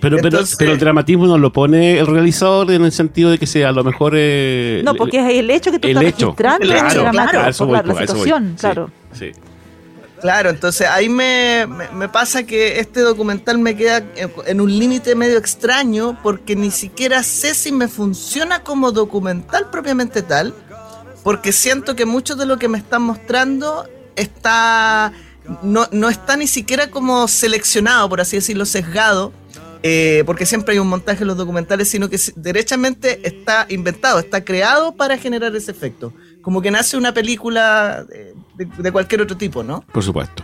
Pero, 0.00 0.16
pero, 0.18 0.28
Entonces- 0.28 0.54
pero 0.56 0.70
el 0.72 0.78
dramatismo 0.78 1.26
no 1.26 1.38
lo 1.38 1.52
pone 1.52 1.98
el 1.98 2.06
realizador 2.06 2.70
en 2.70 2.84
el 2.84 2.92
sentido 2.92 3.30
de 3.32 3.38
que 3.38 3.46
sea 3.48 3.70
a 3.70 3.72
lo 3.72 3.82
mejor. 3.82 4.12
eh, 4.16 4.80
No, 4.84 4.94
porque 4.94 5.18
es 5.18 5.38
el 5.40 5.50
hecho 5.50 5.72
que 5.72 5.80
tú 5.80 5.88
el 5.88 5.96
estás 5.96 6.12
hecho. 6.14 6.26
registrando 6.26 6.62
El 6.64 6.70
claro, 6.70 7.48
eso 7.48 7.66
voy, 7.66 7.72
claro, 7.80 7.88
la 7.98 8.04
eso 8.04 8.12
situación, 8.12 8.52
Sí, 8.54 8.60
claro. 8.60 8.90
sí. 9.12 9.32
Claro, 10.20 10.50
entonces 10.50 10.86
ahí 10.88 11.08
me, 11.08 11.66
me- 11.66 11.88
me 11.90 12.08
pasa 12.08 12.44
que 12.44 12.78
este 12.78 13.00
documental 13.00 13.58
me 13.58 13.74
queda 13.76 14.04
en 14.46 14.60
un 14.60 14.78
límite 14.78 15.16
medio 15.16 15.36
extraño 15.36 16.16
porque 16.22 16.54
ni 16.54 16.70
siquiera 16.70 17.22
sé 17.24 17.52
si 17.54 17.72
me 17.72 17.88
funciona 17.88 18.60
como 18.60 18.92
documental 18.92 19.68
propiamente 19.70 20.22
tal, 20.22 20.54
porque 21.24 21.50
siento 21.50 21.96
que 21.96 22.06
mucho 22.06 22.36
de 22.36 22.46
lo 22.46 22.56
que 22.56 22.68
me 22.68 22.78
están 22.78 23.02
mostrando 23.02 23.88
está 24.16 25.12
no, 25.62 25.86
no 25.92 26.08
está 26.08 26.36
ni 26.36 26.46
siquiera 26.46 26.90
como 26.90 27.28
seleccionado, 27.28 28.08
por 28.08 28.20
así 28.20 28.36
decirlo, 28.36 28.64
sesgado, 28.66 29.32
eh, 29.82 30.22
porque 30.24 30.46
siempre 30.46 30.72
hay 30.72 30.78
un 30.78 30.88
montaje 30.88 31.22
en 31.22 31.28
los 31.28 31.36
documentales, 31.36 31.88
sino 31.90 32.08
que 32.08 32.18
derechamente 32.36 33.20
está 33.28 33.66
inventado, 33.68 34.18
está 34.18 34.42
creado 34.44 34.92
para 34.96 35.18
generar 35.18 35.54
ese 35.54 35.70
efecto. 35.72 36.12
Como 36.40 36.62
que 36.62 36.70
nace 36.70 36.96
una 36.96 37.12
película 37.12 38.04
de, 38.04 38.34
de- 38.56 38.82
de 38.82 38.92
cualquier 38.92 39.20
otro 39.22 39.36
tipo, 39.36 39.62
¿no? 39.62 39.84
Por 39.92 40.02
supuesto. 40.02 40.42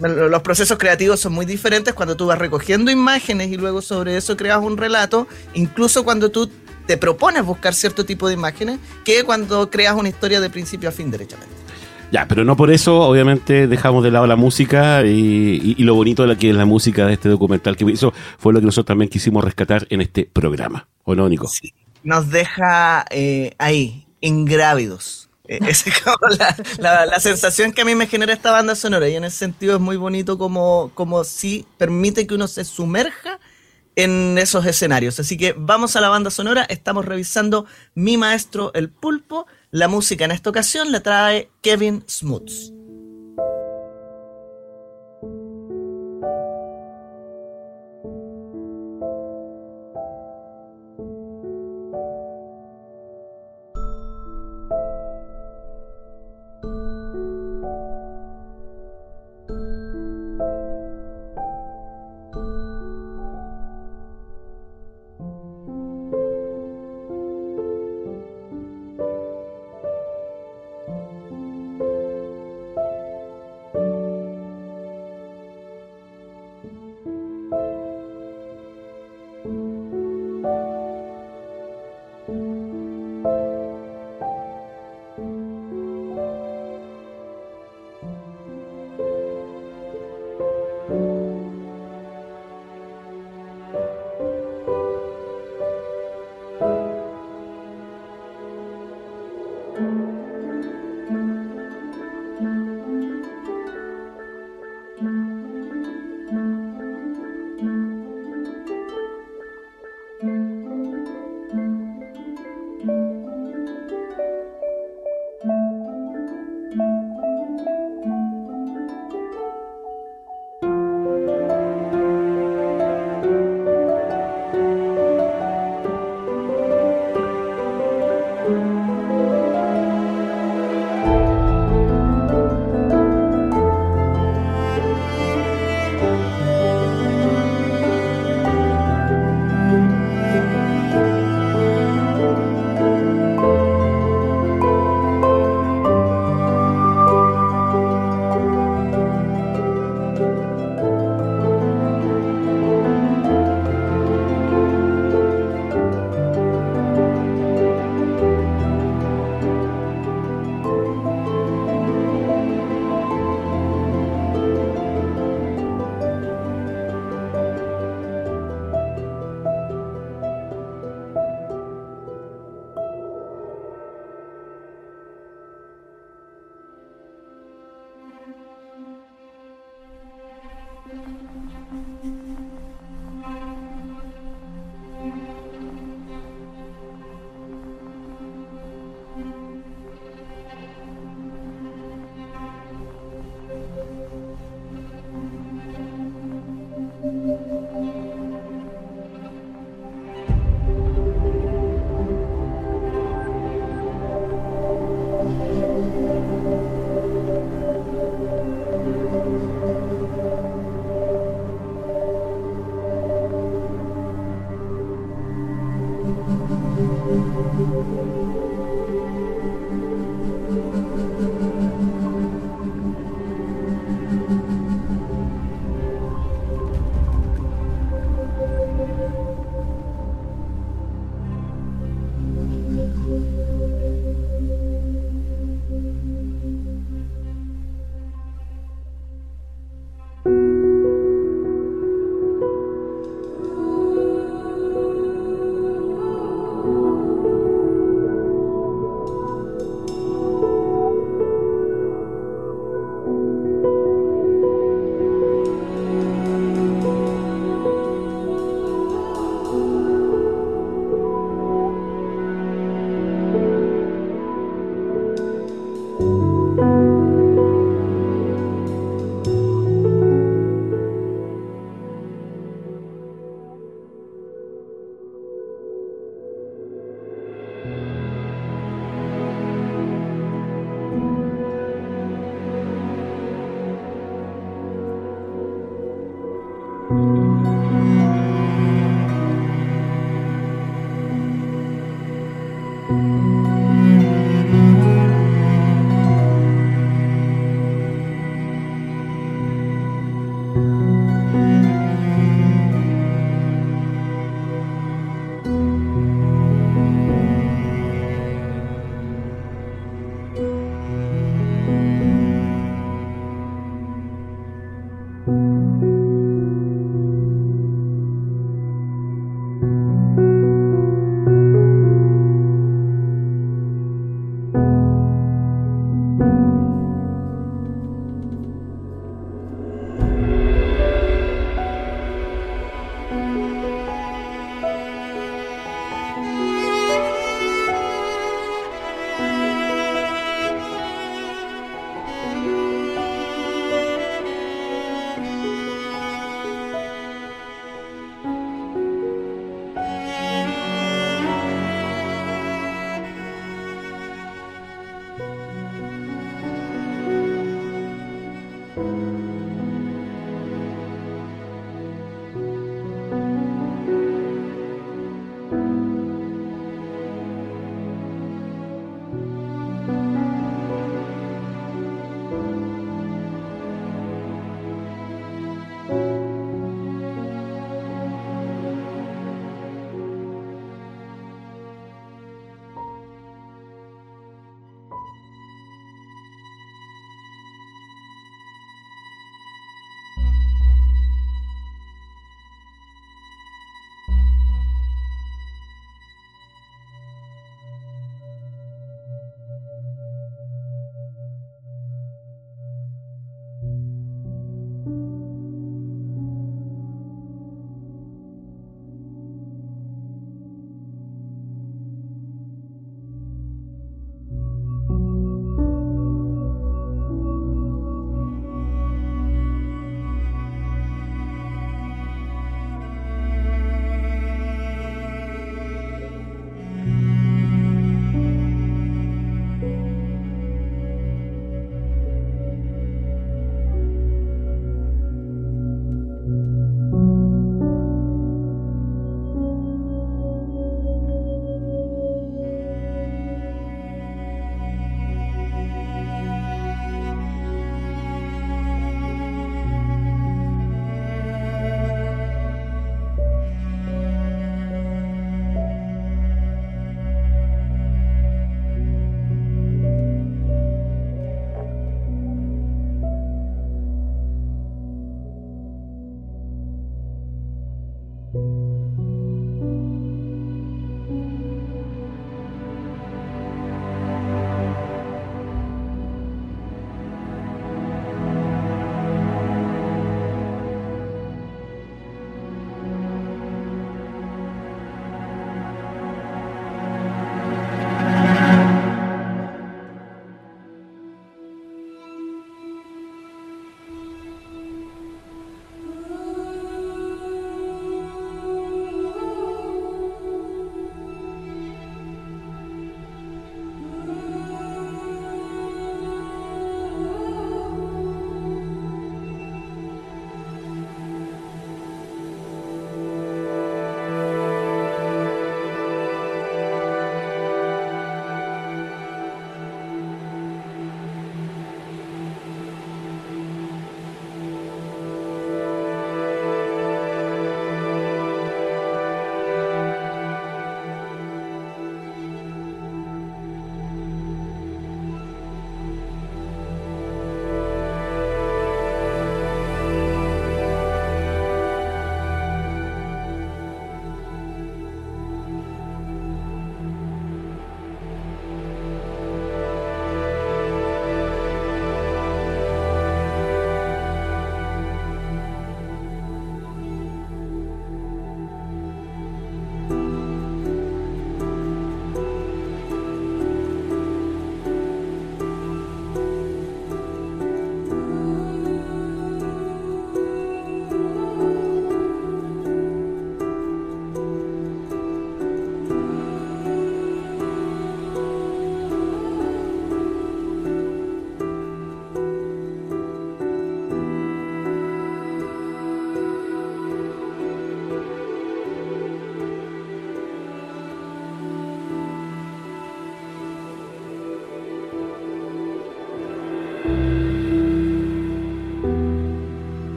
Los 0.00 0.42
procesos 0.42 0.78
creativos 0.78 1.20
son 1.20 1.32
muy 1.32 1.46
diferentes 1.46 1.94
cuando 1.94 2.16
tú 2.16 2.26
vas 2.26 2.38
recogiendo 2.38 2.90
imágenes 2.90 3.48
y 3.52 3.56
luego 3.56 3.80
sobre 3.82 4.16
eso 4.16 4.36
creas 4.36 4.58
un 4.60 4.76
relato, 4.76 5.28
incluso 5.54 6.02
cuando 6.04 6.30
tú 6.30 6.50
te 6.86 6.96
propones 6.96 7.44
buscar 7.44 7.74
cierto 7.74 8.04
tipo 8.04 8.26
de 8.26 8.34
imágenes, 8.34 8.78
que 9.04 9.22
cuando 9.22 9.70
creas 9.70 9.94
una 9.94 10.08
historia 10.08 10.40
de 10.40 10.50
principio 10.50 10.88
a 10.88 10.92
fin 10.92 11.10
derechamente. 11.12 11.54
Ya, 12.10 12.26
pero 12.26 12.44
no 12.44 12.56
por 12.56 12.70
eso, 12.72 13.00
obviamente, 13.02 13.68
dejamos 13.68 14.02
de 14.02 14.10
lado 14.10 14.26
la 14.26 14.36
música 14.36 15.02
y, 15.06 15.76
lo 15.78 15.94
bonito 15.94 16.22
de 16.22 16.28
la 16.28 16.36
que 16.36 16.50
es 16.50 16.56
la 16.56 16.64
música 16.64 17.06
de 17.06 17.12
este 17.14 17.28
documental 17.28 17.76
que 17.76 17.84
hizo 17.84 18.12
fue 18.38 18.52
lo 18.52 18.60
que 18.60 18.66
nosotros 18.66 18.86
también 18.86 19.08
quisimos 19.08 19.44
rescatar 19.44 19.86
en 19.90 20.00
este 20.00 20.24
programa. 20.24 20.88
¿O 21.04 21.14
no, 21.14 21.28
Nico? 21.28 21.48
Nos 22.02 22.30
deja 22.30 23.04
eh, 23.10 23.54
ahí, 23.58 24.06
ingrávidos. 24.20 25.30
Eh, 25.46 25.58
es 25.68 25.84
como 26.04 26.16
la, 26.38 26.56
la- 26.78 27.06
la 27.06 27.20
sensación 27.20 27.72
que 27.72 27.82
a 27.82 27.84
mí 27.84 27.94
me 27.96 28.06
genera 28.06 28.32
esta 28.32 28.52
banda 28.52 28.74
sonora 28.76 29.08
y 29.08 29.16
en 29.16 29.24
ese 29.24 29.36
sentido 29.38 29.74
es 29.74 29.80
muy 29.80 29.96
bonito 29.96 30.38
como, 30.38 30.92
como 30.94 31.24
si 31.24 31.66
permite 31.76 32.26
que 32.26 32.34
uno 32.34 32.46
se 32.46 32.64
sumerja 32.64 33.39
en 34.02 34.38
esos 34.38 34.66
escenarios. 34.66 35.20
Así 35.20 35.36
que 35.36 35.54
vamos 35.56 35.96
a 35.96 36.00
la 36.00 36.08
banda 36.08 36.30
sonora, 36.30 36.64
estamos 36.64 37.04
revisando 37.04 37.66
Mi 37.94 38.16
Maestro 38.16 38.72
el 38.74 38.88
Pulpo. 38.90 39.46
La 39.70 39.88
música 39.88 40.24
en 40.24 40.32
esta 40.32 40.50
ocasión 40.50 40.92
la 40.92 41.00
trae 41.00 41.50
Kevin 41.62 42.04
Smuts. 42.08 42.79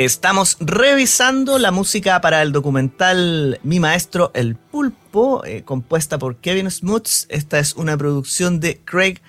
Estamos 0.00 0.56
revisando 0.60 1.58
la 1.58 1.72
música 1.72 2.18
para 2.22 2.40
el 2.40 2.52
documental 2.52 3.60
Mi 3.62 3.80
Maestro 3.80 4.30
El 4.32 4.56
Pulpo, 4.56 5.44
eh, 5.44 5.62
compuesta 5.62 6.18
por 6.18 6.36
Kevin 6.36 6.70
Smuts. 6.70 7.26
Esta 7.28 7.58
es 7.58 7.74
una 7.74 7.98
producción 7.98 8.60
de 8.60 8.80
Craig 8.82 9.20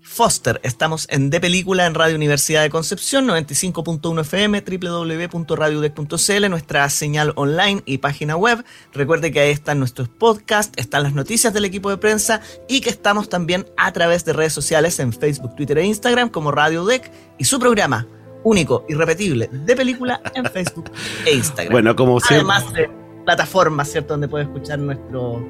Foster. 0.00 0.62
Estamos 0.64 1.06
en 1.10 1.28
De 1.28 1.42
Película 1.42 1.84
en 1.84 1.92
Radio 1.92 2.16
Universidad 2.16 2.62
de 2.62 2.70
Concepción, 2.70 3.26
95.1 3.26 4.22
FM, 4.22 4.64
www.radiodec.cl, 4.66 6.48
nuestra 6.48 6.88
señal 6.88 7.34
online 7.36 7.82
y 7.84 7.98
página 7.98 8.34
web. 8.34 8.64
Recuerde 8.94 9.30
que 9.30 9.40
ahí 9.40 9.50
están 9.50 9.78
nuestros 9.78 10.08
podcasts, 10.08 10.72
están 10.76 11.02
las 11.02 11.12
noticias 11.12 11.52
del 11.52 11.66
equipo 11.66 11.90
de 11.90 11.98
prensa 11.98 12.40
y 12.66 12.80
que 12.80 12.88
estamos 12.88 13.28
también 13.28 13.66
a 13.76 13.92
través 13.92 14.24
de 14.24 14.32
redes 14.32 14.54
sociales 14.54 14.98
en 15.00 15.12
Facebook, 15.12 15.54
Twitter 15.54 15.76
e 15.76 15.84
Instagram 15.84 16.30
como 16.30 16.50
Radio 16.50 16.86
Deck 16.86 17.12
y 17.36 17.44
su 17.44 17.58
programa 17.58 18.06
único, 18.44 18.84
irrepetible, 18.88 19.48
de 19.50 19.74
película 19.76 20.20
en 20.34 20.44
Facebook 20.44 20.90
e 21.26 21.34
Instagram. 21.34 21.72
Bueno, 21.72 21.96
como 21.96 22.20
siempre. 22.20 22.52
Además 22.52 22.72
de 22.72 22.88
plataformas, 23.24 23.90
¿cierto? 23.90 24.14
Donde 24.14 24.28
puede 24.28 24.44
escuchar 24.44 24.78
nuestro, 24.78 25.44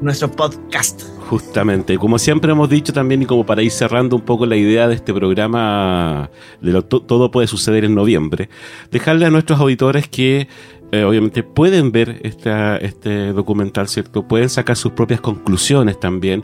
nuestro 0.00 0.30
podcast. 0.30 1.02
Justamente, 1.28 1.96
como 1.98 2.18
siempre 2.18 2.50
hemos 2.50 2.68
dicho 2.68 2.92
también, 2.92 3.22
y 3.22 3.26
como 3.26 3.46
para 3.46 3.62
ir 3.62 3.70
cerrando 3.70 4.16
un 4.16 4.22
poco 4.22 4.46
la 4.46 4.56
idea 4.56 4.88
de 4.88 4.94
este 4.94 5.14
programa, 5.14 6.30
de 6.60 6.72
lo, 6.72 6.82
todo 6.84 7.30
puede 7.30 7.46
suceder 7.46 7.84
en 7.84 7.94
noviembre, 7.94 8.48
dejarle 8.90 9.26
a 9.26 9.30
nuestros 9.30 9.60
auditores 9.60 10.08
que 10.08 10.48
eh, 10.92 11.04
obviamente 11.04 11.44
pueden 11.44 11.92
ver 11.92 12.20
esta, 12.24 12.76
este 12.78 13.32
documental, 13.32 13.86
¿cierto? 13.86 14.26
Pueden 14.26 14.48
sacar 14.48 14.76
sus 14.76 14.92
propias 14.92 15.20
conclusiones 15.20 16.00
también. 16.00 16.42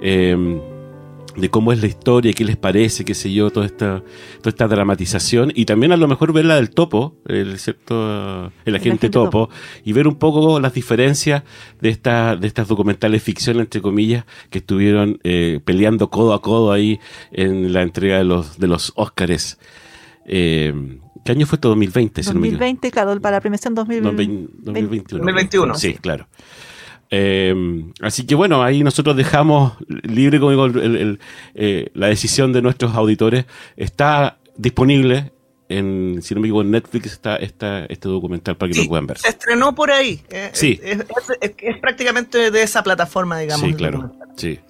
Eh, 0.00 0.76
de 1.40 1.50
cómo 1.50 1.72
es 1.72 1.80
la 1.80 1.86
historia, 1.86 2.32
qué 2.32 2.44
les 2.44 2.56
parece, 2.56 3.04
qué 3.04 3.14
sé 3.14 3.32
yo, 3.32 3.50
toda 3.50 3.66
esta, 3.66 4.02
toda 4.38 4.50
esta 4.50 4.68
dramatización 4.68 5.52
y 5.54 5.64
también 5.64 5.92
a 5.92 5.96
lo 5.96 6.08
mejor 6.08 6.32
ver 6.32 6.44
la 6.44 6.56
del 6.56 6.70
topo, 6.70 7.16
el, 7.26 7.58
¿cierto? 7.58 8.52
el 8.64 8.76
agente 8.76 9.08
topo, 9.08 9.50
y 9.84 9.92
ver 9.92 10.08
un 10.08 10.16
poco 10.16 10.60
las 10.60 10.74
diferencias 10.74 11.42
de, 11.80 11.88
esta, 11.90 12.36
de 12.36 12.46
estas 12.46 12.68
documentales 12.68 13.22
ficción, 13.22 13.60
entre 13.60 13.80
comillas, 13.80 14.24
que 14.50 14.58
estuvieron 14.58 15.18
eh, 15.24 15.60
peleando 15.64 16.10
codo 16.10 16.34
a 16.34 16.42
codo 16.42 16.72
ahí 16.72 16.98
en 17.30 17.72
la 17.72 17.82
entrega 17.82 18.18
de 18.18 18.24
los, 18.24 18.58
de 18.58 18.66
los 18.66 18.92
Óscares. 18.96 19.58
Eh, 20.26 20.72
¿Qué 21.24 21.32
año 21.32 21.46
fue 21.46 21.56
esto? 21.56 21.68
2020, 21.68 22.22
2020, 22.22 22.90
claro, 22.90 23.20
para 23.20 23.36
la 23.36 23.40
premiación 23.40 23.74
2021. 23.74 24.44
2021, 24.62 25.74
sí, 25.74 25.94
claro. 25.94 26.26
Eh, 27.10 27.54
así 28.02 28.26
que 28.26 28.34
bueno, 28.34 28.62
ahí 28.62 28.82
nosotros 28.82 29.16
dejamos 29.16 29.74
libre, 29.88 30.38
como 30.38 30.50
digo, 30.50 30.80
eh, 31.54 31.90
la 31.94 32.08
decisión 32.08 32.52
de 32.52 32.62
nuestros 32.62 32.94
auditores. 32.94 33.46
Está 33.76 34.38
disponible 34.56 35.32
en, 35.68 36.20
si 36.22 36.34
no 36.34 36.40
me 36.40 36.48
equivoco, 36.48 36.62
en 36.62 36.70
Netflix 36.70 37.12
está, 37.12 37.36
está 37.36 37.84
este 37.86 38.08
documental 38.08 38.56
para 38.56 38.72
que 38.72 38.82
lo 38.82 38.88
puedan 38.88 39.06
ver. 39.06 39.18
Se 39.18 39.28
estrenó 39.28 39.74
por 39.74 39.90
ahí. 39.90 40.22
Eh, 40.30 40.50
sí. 40.52 40.80
Es, 40.82 41.04
prácticamente 41.80 42.50
de 42.50 42.62
esa 42.62 42.82
plataforma, 42.82 43.38
digamos. 43.38 43.66
Sí, 43.66 43.74
claro. 43.74 44.12
Sí. 44.36 44.60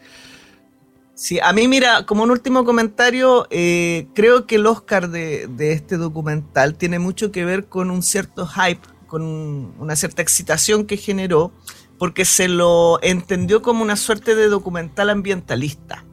Sí, 1.15 1.41
a 1.43 1.53
mí, 1.53 1.67
mira, 1.67 2.07
como 2.07 2.23
un 2.23 2.31
último 2.31 2.65
comentario, 2.65 3.49
creo 3.51 4.47
que 4.47 4.55
el 4.55 4.67
Oscar 4.67 5.11
de, 5.11 5.49
de 5.49 5.73
este 5.73 5.97
documental 5.97 6.77
tiene 6.77 7.01
mucho 7.01 7.33
que 7.33 7.45
ver 7.45 7.67
con 7.67 7.91
un 7.91 8.05
cierto 8.05 8.47
hype, 8.47 8.87
con 9.09 9.23
una 9.23 9.97
cierta 9.97 10.23
excitación 10.23 10.87
que 10.87 10.97
generó 10.97 11.53
porque 11.99 12.25
se 12.25 12.49
lo 12.49 12.99
entendió 13.03 13.63
como 13.63 13.83
una 13.83 13.97
suerte 13.97 14.35
de 14.35 14.49
documental 14.49 15.11
ambientalista. 15.11 16.05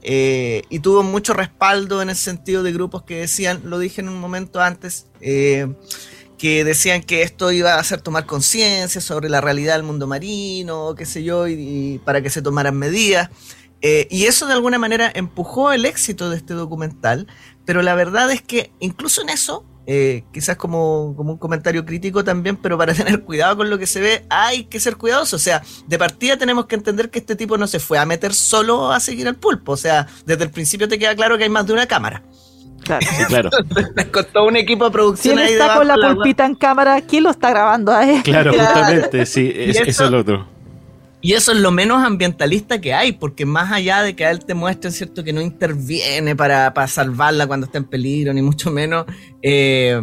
Eh, 0.00 0.62
y 0.70 0.78
tuvo 0.78 1.02
mucho 1.02 1.34
respaldo 1.34 2.00
en 2.00 2.08
el 2.08 2.16
sentido 2.16 2.62
de 2.62 2.72
grupos 2.72 3.02
que 3.02 3.20
decían, 3.20 3.60
lo 3.64 3.78
dije 3.78 4.00
en 4.00 4.08
un 4.08 4.18
momento 4.18 4.60
antes, 4.60 5.08
eh, 5.20 5.74
que 6.38 6.64
decían 6.64 7.02
que 7.02 7.22
esto 7.22 7.52
iba 7.52 7.74
a 7.74 7.80
hacer 7.80 8.00
tomar 8.00 8.24
conciencia 8.24 9.00
sobre 9.00 9.28
la 9.28 9.40
realidad 9.40 9.74
del 9.74 9.82
mundo 9.82 10.06
marino, 10.06 10.94
qué 10.96 11.04
sé 11.04 11.24
yo, 11.24 11.48
y, 11.48 12.00
para 12.04 12.22
que 12.22 12.30
se 12.30 12.40
tomaran 12.40 12.76
medidas. 12.76 13.28
Eh, 13.82 14.08
y 14.10 14.24
eso 14.24 14.46
de 14.46 14.54
alguna 14.54 14.78
manera 14.78 15.10
empujó 15.14 15.72
el 15.72 15.84
éxito 15.84 16.30
de 16.30 16.36
este 16.36 16.54
documental, 16.54 17.26
pero 17.64 17.82
la 17.82 17.94
verdad 17.94 18.30
es 18.30 18.40
que 18.40 18.72
incluso 18.80 19.20
en 19.22 19.28
eso 19.28 19.64
eh, 19.90 20.24
quizás 20.34 20.56
como, 20.56 21.14
como, 21.16 21.32
un 21.32 21.38
comentario 21.38 21.86
crítico 21.86 22.22
también, 22.22 22.58
pero 22.58 22.76
para 22.76 22.92
tener 22.94 23.22
cuidado 23.22 23.56
con 23.56 23.70
lo 23.70 23.78
que 23.78 23.86
se 23.86 24.02
ve, 24.02 24.26
hay 24.28 24.64
que 24.64 24.80
ser 24.80 24.96
cuidadoso. 24.96 25.36
O 25.36 25.38
sea, 25.38 25.62
de 25.86 25.98
partida 25.98 26.36
tenemos 26.36 26.66
que 26.66 26.74
entender 26.74 27.08
que 27.08 27.20
este 27.20 27.34
tipo 27.34 27.56
no 27.56 27.66
se 27.66 27.80
fue 27.80 27.98
a 27.98 28.04
meter 28.04 28.34
solo 28.34 28.92
a 28.92 29.00
seguir 29.00 29.26
al 29.26 29.36
pulpo. 29.36 29.72
O 29.72 29.76
sea, 29.78 30.06
desde 30.26 30.44
el 30.44 30.50
principio 30.50 30.88
te 30.88 30.98
queda 30.98 31.16
claro 31.16 31.38
que 31.38 31.44
hay 31.44 31.48
más 31.48 31.66
de 31.66 31.72
una 31.72 31.86
cámara. 31.86 32.22
Claro. 32.84 33.06
Sí, 33.10 33.24
claro. 33.24 33.50
con 34.12 34.26
todo 34.26 34.46
un 34.46 34.56
equipo 34.56 34.84
de 34.84 34.90
producción. 34.90 35.38
Él 35.38 35.48
está 35.48 35.76
con 35.76 35.88
la 35.88 35.94
pulpita 35.94 36.44
en 36.44 36.54
cámara, 36.54 37.00
¿quién 37.00 37.22
lo 37.22 37.30
está 37.30 37.48
grabando 37.48 37.90
a 37.90 38.06
él? 38.06 38.22
Claro, 38.22 38.52
justamente, 38.52 39.24
sí, 39.24 39.50
es, 39.54 39.80
eso 39.80 40.04
es 40.04 40.10
lo 40.10 40.18
otro. 40.18 40.57
Y 41.20 41.32
eso 41.32 41.52
es 41.52 41.58
lo 41.58 41.72
menos 41.72 42.04
ambientalista 42.04 42.80
que 42.80 42.94
hay, 42.94 43.12
porque 43.12 43.44
más 43.44 43.72
allá 43.72 44.02
de 44.02 44.14
que 44.14 44.24
a 44.24 44.30
él 44.30 44.44
te 44.44 44.54
muestren, 44.54 44.92
¿cierto?, 44.92 45.24
que 45.24 45.32
no 45.32 45.40
interviene 45.40 46.36
para, 46.36 46.72
salvarla 46.86 47.46
cuando 47.46 47.66
está 47.66 47.78
en 47.78 47.84
peligro, 47.84 48.32
ni 48.32 48.42
mucho 48.42 48.70
menos, 48.70 49.04
eh, 49.42 50.00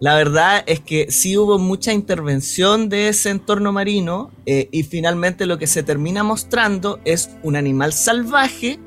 la 0.00 0.14
verdad 0.14 0.62
es 0.66 0.80
que 0.80 1.10
sí 1.10 1.36
hubo 1.36 1.58
mucha 1.58 1.92
intervención 1.92 2.88
de 2.88 3.08
ese 3.08 3.30
entorno 3.30 3.72
marino 3.72 4.30
eh, 4.46 4.68
y 4.70 4.84
finalmente 4.84 5.44
lo 5.44 5.58
que 5.58 5.66
se 5.66 5.82
termina 5.82 6.22
mostrando 6.22 7.00
es 7.04 7.30
un 7.42 7.56
animal 7.56 7.92
salvaje 7.92 8.78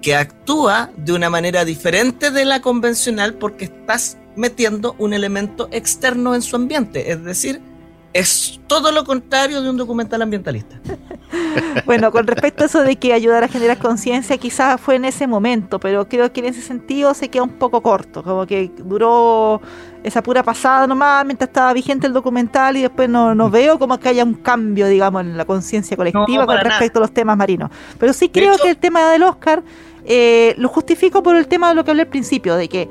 que 0.00 0.14
actúa 0.14 0.90
de 0.96 1.12
una 1.12 1.28
manera 1.28 1.64
diferente 1.66 2.30
de 2.30 2.44
la 2.46 2.60
convencional 2.62 3.34
porque 3.34 3.66
estás 3.66 4.16
metiendo 4.36 4.96
un 4.98 5.12
elemento 5.12 5.68
externo 5.70 6.34
en 6.34 6.42
su 6.42 6.56
ambiente, 6.56 7.10
es 7.10 7.22
decir, 7.24 7.60
es 8.14 8.60
todo 8.68 8.92
lo 8.92 9.04
contrario 9.04 9.60
de 9.60 9.68
un 9.68 9.76
documental 9.76 10.22
ambientalista. 10.22 10.80
bueno, 11.84 12.12
con 12.12 12.26
respecto 12.28 12.62
a 12.62 12.66
eso 12.66 12.82
de 12.82 12.94
que 12.94 13.12
ayudar 13.12 13.42
a 13.42 13.48
generar 13.48 13.76
conciencia, 13.78 14.38
quizás 14.38 14.80
fue 14.80 14.94
en 14.94 15.04
ese 15.04 15.26
momento, 15.26 15.80
pero 15.80 16.08
creo 16.08 16.32
que 16.32 16.40
en 16.40 16.46
ese 16.46 16.62
sentido 16.62 17.12
se 17.12 17.28
queda 17.28 17.42
un 17.42 17.58
poco 17.58 17.82
corto, 17.82 18.22
como 18.22 18.46
que 18.46 18.70
duró 18.78 19.60
esa 20.04 20.22
pura 20.22 20.44
pasada 20.44 20.86
nomás 20.86 21.24
mientras 21.26 21.48
estaba 21.48 21.72
vigente 21.72 22.06
el 22.06 22.12
documental 22.12 22.76
y 22.76 22.82
después 22.82 23.08
no, 23.08 23.34
no 23.34 23.50
veo 23.50 23.80
como 23.80 23.98
que 23.98 24.08
haya 24.10 24.22
un 24.22 24.34
cambio, 24.34 24.86
digamos, 24.86 25.22
en 25.22 25.36
la 25.36 25.44
conciencia 25.44 25.96
colectiva 25.96 26.46
con 26.46 26.58
respecto 26.58 27.00
a 27.00 27.02
los 27.02 27.12
temas 27.12 27.36
marinos. 27.36 27.70
Pero 27.98 28.12
sí 28.12 28.28
creo 28.28 28.56
que 28.58 28.70
el 28.70 28.76
tema 28.76 29.10
del 29.10 29.24
Oscar 29.24 29.64
eh, 30.04 30.54
lo 30.56 30.68
justifico 30.68 31.20
por 31.20 31.34
el 31.34 31.48
tema 31.48 31.70
de 31.70 31.74
lo 31.74 31.84
que 31.84 31.90
hablé 31.90 32.02
al 32.02 32.08
principio, 32.08 32.54
de 32.54 32.68
que 32.68 32.88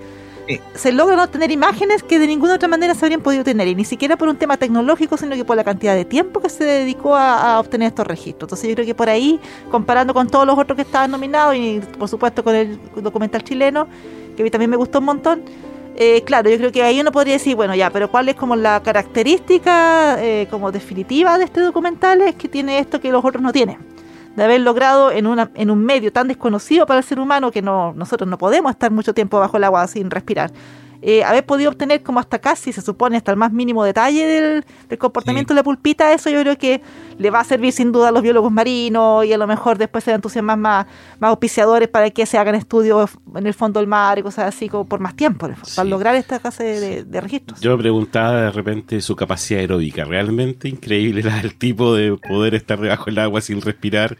se 0.76 0.92
logran 0.92 1.20
obtener 1.20 1.52
imágenes 1.52 2.04
que 2.04 2.20
de 2.20 2.28
ninguna 2.28 2.56
otra 2.56 2.68
manera 2.68 2.94
se 2.96 3.06
habrían 3.06 3.22
podido 3.22 3.44
tener, 3.44 3.68
y 3.68 3.76
ni 3.76 3.86
siquiera 3.86 4.18
por 4.18 4.28
un 4.28 4.36
tema 4.36 4.58
tecnológico, 4.58 5.18
sino 5.18 5.36
que 5.36 5.46
por 5.46 5.56
la 5.56 5.64
cantidad 5.64 5.96
de 5.96 6.06
tiempo 6.06 6.42
que 6.42 6.50
se 6.50 6.64
dedicó 6.64 7.16
a, 7.16 7.60
obtener 7.60 7.88
estos 7.88 8.06
registros. 8.06 8.48
Entonces 8.48 8.70
yo 8.70 8.76
creo 8.76 8.86
que 8.86 8.96
por 8.96 9.10
ahí, 9.10 9.40
comparando 9.72 10.14
con 10.14 10.28
todos 10.28 10.46
los 10.46 10.58
otros 10.58 10.76
que 10.76 10.82
estaban 10.82 11.12
nominados, 11.12 11.56
y 11.56 11.82
por 11.98 12.10
supuesto 12.10 12.44
con 12.44 12.56
el 12.56 12.80
documental 12.96 13.44
chileno, 13.44 13.88
que 14.36 14.42
a 14.42 14.44
mí 14.44 14.50
también 14.50 14.70
me 14.70 14.78
gustó 14.78 15.00
un 15.00 15.06
montón, 15.06 15.44
eh, 15.96 16.24
claro, 16.24 16.50
yo 16.50 16.58
creo 16.58 16.72
que 16.72 16.82
ahí 16.82 17.00
uno 17.00 17.12
podría 17.12 17.34
decir, 17.34 17.56
bueno, 17.56 17.76
ya, 17.76 17.90
pero 17.92 18.10
¿cuál 18.10 18.28
es 18.28 18.36
como 18.36 18.56
la 18.56 18.82
característica 18.82 20.18
eh, 20.20 20.48
como 20.50 20.72
definitiva 20.72 21.38
de 21.38 21.46
este 21.46 21.62
documental? 21.62 22.22
Es 22.22 22.36
que 22.36 22.48
tiene 22.48 22.80
esto 22.80 23.00
que 23.00 23.12
los 23.12 23.24
otros 23.24 23.42
no 23.42 23.52
tienen 23.52 23.93
de 24.36 24.44
haber 24.44 24.62
logrado 24.62 25.12
en, 25.12 25.28
una, 25.28 25.52
en 25.56 25.70
un 25.70 25.84
medio 25.86 26.12
tan 26.12 26.28
desconocido 26.28 26.86
para 26.86 27.00
el 27.00 27.04
ser 27.04 27.20
humano 27.20 27.52
que 27.52 27.62
no, 27.62 27.94
nosotros 27.94 28.30
no 28.30 28.38
podemos 28.38 28.72
estar 28.72 28.92
mucho 28.92 29.14
tiempo 29.14 29.40
bajo 29.40 29.58
el 29.58 29.64
agua 29.64 29.88
sin 29.88 30.10
respirar. 30.10 30.52
Eh, 31.06 31.22
haber 31.22 31.46
podido 31.46 31.70
obtener 31.70 32.02
como 32.02 32.22
hasta 32.22 32.40
casi, 32.40 32.72
se 32.72 32.82
supone, 32.82 33.18
hasta 33.18 33.30
el 33.30 33.38
más 33.38 33.52
mínimo 33.52 33.84
detalle 33.84 34.26
del, 34.26 34.98
comportamiento 34.98 35.54
de 35.54 35.58
la 35.58 35.64
pulpita, 35.64 36.14
eso 36.14 36.30
yo 36.30 36.40
creo 36.40 36.58
que 36.58 36.82
le 37.18 37.30
va 37.30 37.42
a 37.42 37.44
servir 37.44 37.74
sin 37.74 37.92
duda 37.92 38.08
a 38.08 38.12
los 38.12 38.22
biólogos 38.22 38.54
marinos 38.54 39.26
y 39.26 39.34
a 39.34 39.38
lo 39.38 39.46
mejor 39.46 39.78
después 39.78 40.06
se 40.06 40.14
entusiasman 40.14 40.62
más, 40.62 40.86
más 41.20 41.30
auspiciadores 41.32 41.90
para 41.90 42.10
que 42.10 42.26
se 42.26 42.38
hagan 42.38 42.56
estudios 42.56 43.12
en 43.36 43.46
el 43.46 43.54
fondo 43.54 43.82
del 43.82 43.88
mar 43.88 44.18
y 44.18 44.22
cosas 44.22 44.46
así 44.48 44.70
como 44.70 44.86
por 44.86 45.02
más 45.02 45.14
tiempo, 45.14 45.50
para 45.76 45.90
lograr 45.90 46.16
esta 46.16 46.40
clase 46.40 47.04
de, 47.04 47.22
registros. 47.22 47.60
Yo 47.60 47.76
me 47.76 47.84
preguntaba 47.84 48.44
de 48.44 48.52
repente 48.52 49.02
su 49.02 49.18
capacidad 49.18 49.60
aeróbica, 49.60 50.06
realmente 50.06 50.70
increíble 50.70 51.20
era 51.20 51.42
el 51.42 51.56
tipo 51.56 51.96
de 51.96 52.16
poder 52.16 52.56
estar 52.56 52.80
debajo 52.80 53.06
del 53.06 53.20
agua 53.20 53.42
sin 53.42 53.60
respirar. 53.60 54.18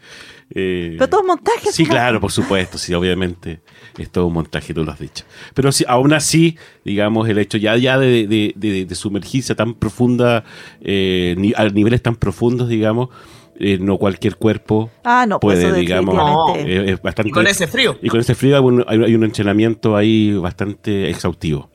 Eh, 0.50 0.96
Pero 0.98 1.08
todo 1.08 1.20
un 1.22 1.28
montaje. 1.28 1.72
Sí, 1.72 1.86
claro, 1.86 2.20
por 2.20 2.30
supuesto, 2.30 2.78
sí, 2.78 2.94
obviamente 2.94 3.60
es 3.98 4.10
todo 4.10 4.26
un 4.26 4.34
montaje, 4.34 4.74
tú 4.74 4.84
lo 4.84 4.92
has 4.92 4.98
dicho. 4.98 5.24
Pero 5.54 5.72
sí, 5.72 5.84
aún 5.88 6.12
así, 6.12 6.58
digamos, 6.84 7.28
el 7.28 7.38
hecho 7.38 7.58
ya, 7.58 7.76
ya 7.76 7.98
de, 7.98 8.26
de, 8.26 8.94
sumergirse 8.94 9.54
tan 9.54 9.74
profunda, 9.74 10.44
eh, 10.80 11.52
a 11.56 11.64
niveles 11.68 12.02
tan 12.02 12.16
profundos, 12.16 12.68
digamos, 12.68 13.08
eh, 13.56 13.78
no 13.80 13.98
cualquier 13.98 14.34
cuerpo 14.34 14.90
ah, 15.04 15.26
no, 15.28 15.38
pues 15.38 15.60
puede, 15.60 15.78
digamos, 15.78 16.56
eh, 16.58 16.96
y 17.24 17.30
con 17.30 17.46
ese 17.46 17.68
frío. 17.68 17.96
Y 18.02 18.08
con 18.08 18.18
ese 18.18 18.34
frío 18.34 18.56
hay 18.88 19.14
un 19.14 19.24
entrenamiento 19.24 19.96
ahí 19.96 20.32
bastante 20.34 21.08
exhaustivo. 21.08 21.70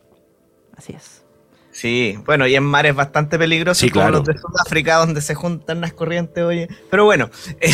Así 0.76 0.94
es. 0.94 1.19
Sí, 1.80 2.20
bueno, 2.26 2.46
y 2.46 2.56
en 2.56 2.64
mares 2.66 2.94
bastante 2.94 3.40
peligrosos 3.40 3.90
como 3.92 4.10
los 4.10 4.26
de 4.26 4.38
Sudáfrica, 4.38 4.98
donde 4.98 5.22
se 5.22 5.34
juntan 5.34 5.80
las 5.80 5.94
corrientes, 5.94 6.44
oye. 6.44 6.68
Pero 6.92 7.06
bueno, 7.06 7.30
eh, 7.62 7.72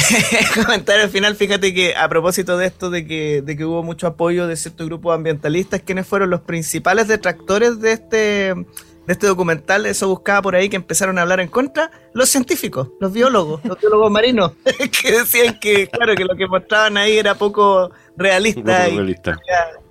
comentario 0.54 1.06
al 1.06 1.10
final, 1.10 1.36
fíjate 1.36 1.74
que 1.74 1.96
a 1.96 2.08
propósito 2.08 2.56
de 2.56 2.68
esto, 2.68 2.92
de 2.92 3.08
que, 3.08 3.42
de 3.42 3.58
que 3.58 3.66
hubo 3.66 3.82
mucho 3.82 4.06
apoyo 4.06 4.46
de 4.46 4.58
ciertos 4.58 4.86
grupos 4.86 5.16
ambientalistas, 5.16 5.82
quienes 5.82 6.06
fueron 6.06 6.30
los 6.30 6.42
principales 6.42 7.08
detractores 7.08 7.80
de 7.80 7.94
este 7.94 8.54
de 9.08 9.14
este 9.14 9.28
documental, 9.28 9.86
eso 9.86 10.08
buscaba 10.08 10.42
por 10.42 10.56
ahí 10.56 10.70
que 10.70 10.76
empezaron 10.76 11.18
a 11.18 11.24
hablar 11.24 11.40
en 11.40 11.48
contra, 11.48 11.92
los 12.14 12.30
científicos, 12.30 12.90
los 13.00 13.12
biólogos, 13.12 13.64
los 13.64 13.80
biólogos 13.80 14.12
marinos, 14.12 14.52
que 15.02 15.12
decían 15.12 15.60
que, 15.60 15.88
claro, 15.88 16.16
que 16.16 16.26
lo 16.26 16.36
que 16.36 16.48
mostraban 16.48 16.98
ahí 16.98 17.18
era 17.18 17.36
poco 17.36 17.92
realista. 18.18 18.90
y, 18.90 18.96
realista. 18.96 19.38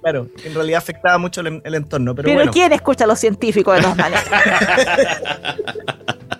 claro, 0.00 0.28
en 0.44 0.54
realidad 0.54 0.78
afectaba 0.78 1.18
mucho 1.18 1.40
el, 1.40 1.74
entorno. 1.74 2.14
Pero, 2.14 2.26
pero 2.26 2.50
¿quién 2.50 2.72
escucha 2.72 3.04
a 3.04 3.06
los 3.06 3.18
científicos 3.18 3.76
de 3.76 3.82
todas 3.82 3.96
maneras? 3.96 4.24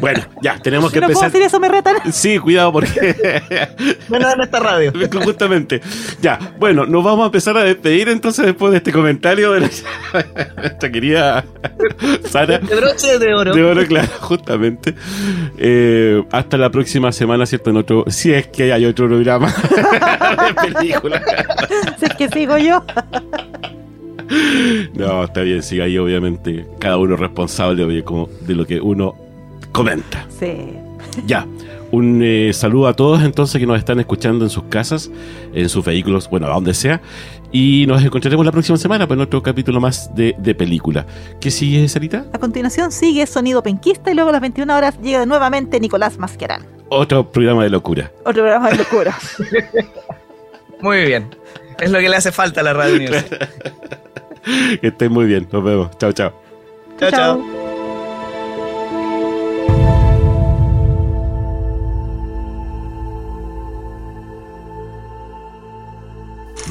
Bueno, 0.00 0.20
ya, 0.42 0.58
tenemos 0.58 0.92
que 0.92 1.00
¿No 1.00 1.06
empezar. 1.06 1.30
¿Puedo 1.30 1.32
decir 1.32 1.46
eso, 1.46 1.60
me 1.60 1.68
retan? 1.68 2.12
Sí, 2.12 2.38
cuidado 2.38 2.72
porque. 2.72 3.40
bueno, 4.08 4.30
en 4.30 4.40
esta 4.40 4.60
radio. 4.60 4.92
Justamente. 5.24 5.80
Ya, 6.20 6.38
bueno, 6.58 6.86
nos 6.86 7.04
vamos 7.04 7.24
a 7.24 7.26
empezar 7.26 7.56
a 7.56 7.64
despedir 7.64 8.08
entonces 8.08 8.46
después 8.46 8.72
de 8.72 8.78
este 8.78 8.92
comentario 8.92 9.52
de 9.52 9.60
nuestra 10.56 10.92
querida 10.92 11.44
Sara. 12.28 12.58
De 12.58 12.74
broche 12.74 13.18
de 13.18 13.34
oro. 13.34 13.54
De 13.54 13.62
oro, 13.62 13.84
claro, 13.86 14.08
justamente. 14.20 14.94
Eh, 15.58 16.22
hasta 16.30 16.56
la 16.56 16.70
próxima 16.70 17.12
semana, 17.12 17.46
¿cierto? 17.46 17.70
En 17.70 17.76
otro, 17.76 18.04
si 18.08 18.32
es 18.32 18.48
que 18.48 18.72
hay 18.72 18.84
otro 18.84 19.08
programa 19.08 19.52
de 19.52 20.72
película. 20.72 21.22
si 21.98 22.04
es 22.06 22.14
que 22.14 22.28
sigo 22.28 22.58
yo. 22.58 22.84
No, 24.94 25.24
está 25.24 25.42
bien, 25.42 25.62
siga 25.62 25.84
ahí, 25.84 25.98
obviamente. 25.98 26.66
Cada 26.78 26.96
uno 26.96 27.16
responsable 27.16 27.86
de, 27.86 28.02
de 28.46 28.54
lo 28.54 28.66
que 28.66 28.80
uno 28.80 29.14
comenta. 29.72 30.26
Sí. 30.38 30.74
Ya. 31.26 31.46
Un 31.90 32.22
eh, 32.22 32.52
saludo 32.54 32.88
a 32.88 32.94
todos 32.94 33.22
entonces 33.22 33.60
que 33.60 33.66
nos 33.66 33.78
están 33.78 34.00
escuchando 34.00 34.46
en 34.46 34.50
sus 34.50 34.64
casas, 34.64 35.10
en 35.52 35.68
sus 35.68 35.84
vehículos, 35.84 36.28
bueno, 36.30 36.46
a 36.46 36.50
donde 36.50 36.72
sea. 36.72 37.02
Y 37.50 37.84
nos 37.86 38.02
encontraremos 38.02 38.46
la 38.46 38.52
próxima 38.52 38.78
semana 38.78 39.06
para 39.06 39.22
otro 39.22 39.42
capítulo 39.42 39.78
más 39.78 40.14
de, 40.14 40.34
de, 40.38 40.54
película. 40.54 41.04
¿Qué 41.38 41.50
sigue, 41.50 41.86
Sarita? 41.86 42.24
A 42.32 42.38
continuación 42.38 42.92
sigue 42.92 43.26
Sonido 43.26 43.62
Penquista 43.62 44.10
y 44.10 44.14
luego 44.14 44.30
a 44.30 44.32
las 44.32 44.40
21 44.40 44.74
horas 44.74 44.98
llega 45.02 45.26
nuevamente 45.26 45.78
Nicolás 45.78 46.16
Masquerán. 46.16 46.64
Otro 46.88 47.30
programa 47.30 47.64
de 47.64 47.70
locura. 47.70 48.10
Otro 48.20 48.42
programa 48.42 48.70
de 48.70 48.76
locura. 48.76 49.18
muy 50.80 51.04
bien. 51.04 51.28
Es 51.78 51.90
lo 51.90 51.98
que 51.98 52.08
le 52.08 52.16
hace 52.16 52.32
falta 52.32 52.60
a 52.60 52.64
la 52.64 52.72
radio 52.72 53.10
que 54.80 54.86
estén 54.86 55.12
muy 55.12 55.26
bien. 55.26 55.46
Nos 55.52 55.62
vemos. 55.62 55.90
Chao, 55.98 56.12
chao. 56.12 56.32
Chao, 56.98 57.10
chao. 57.10 57.71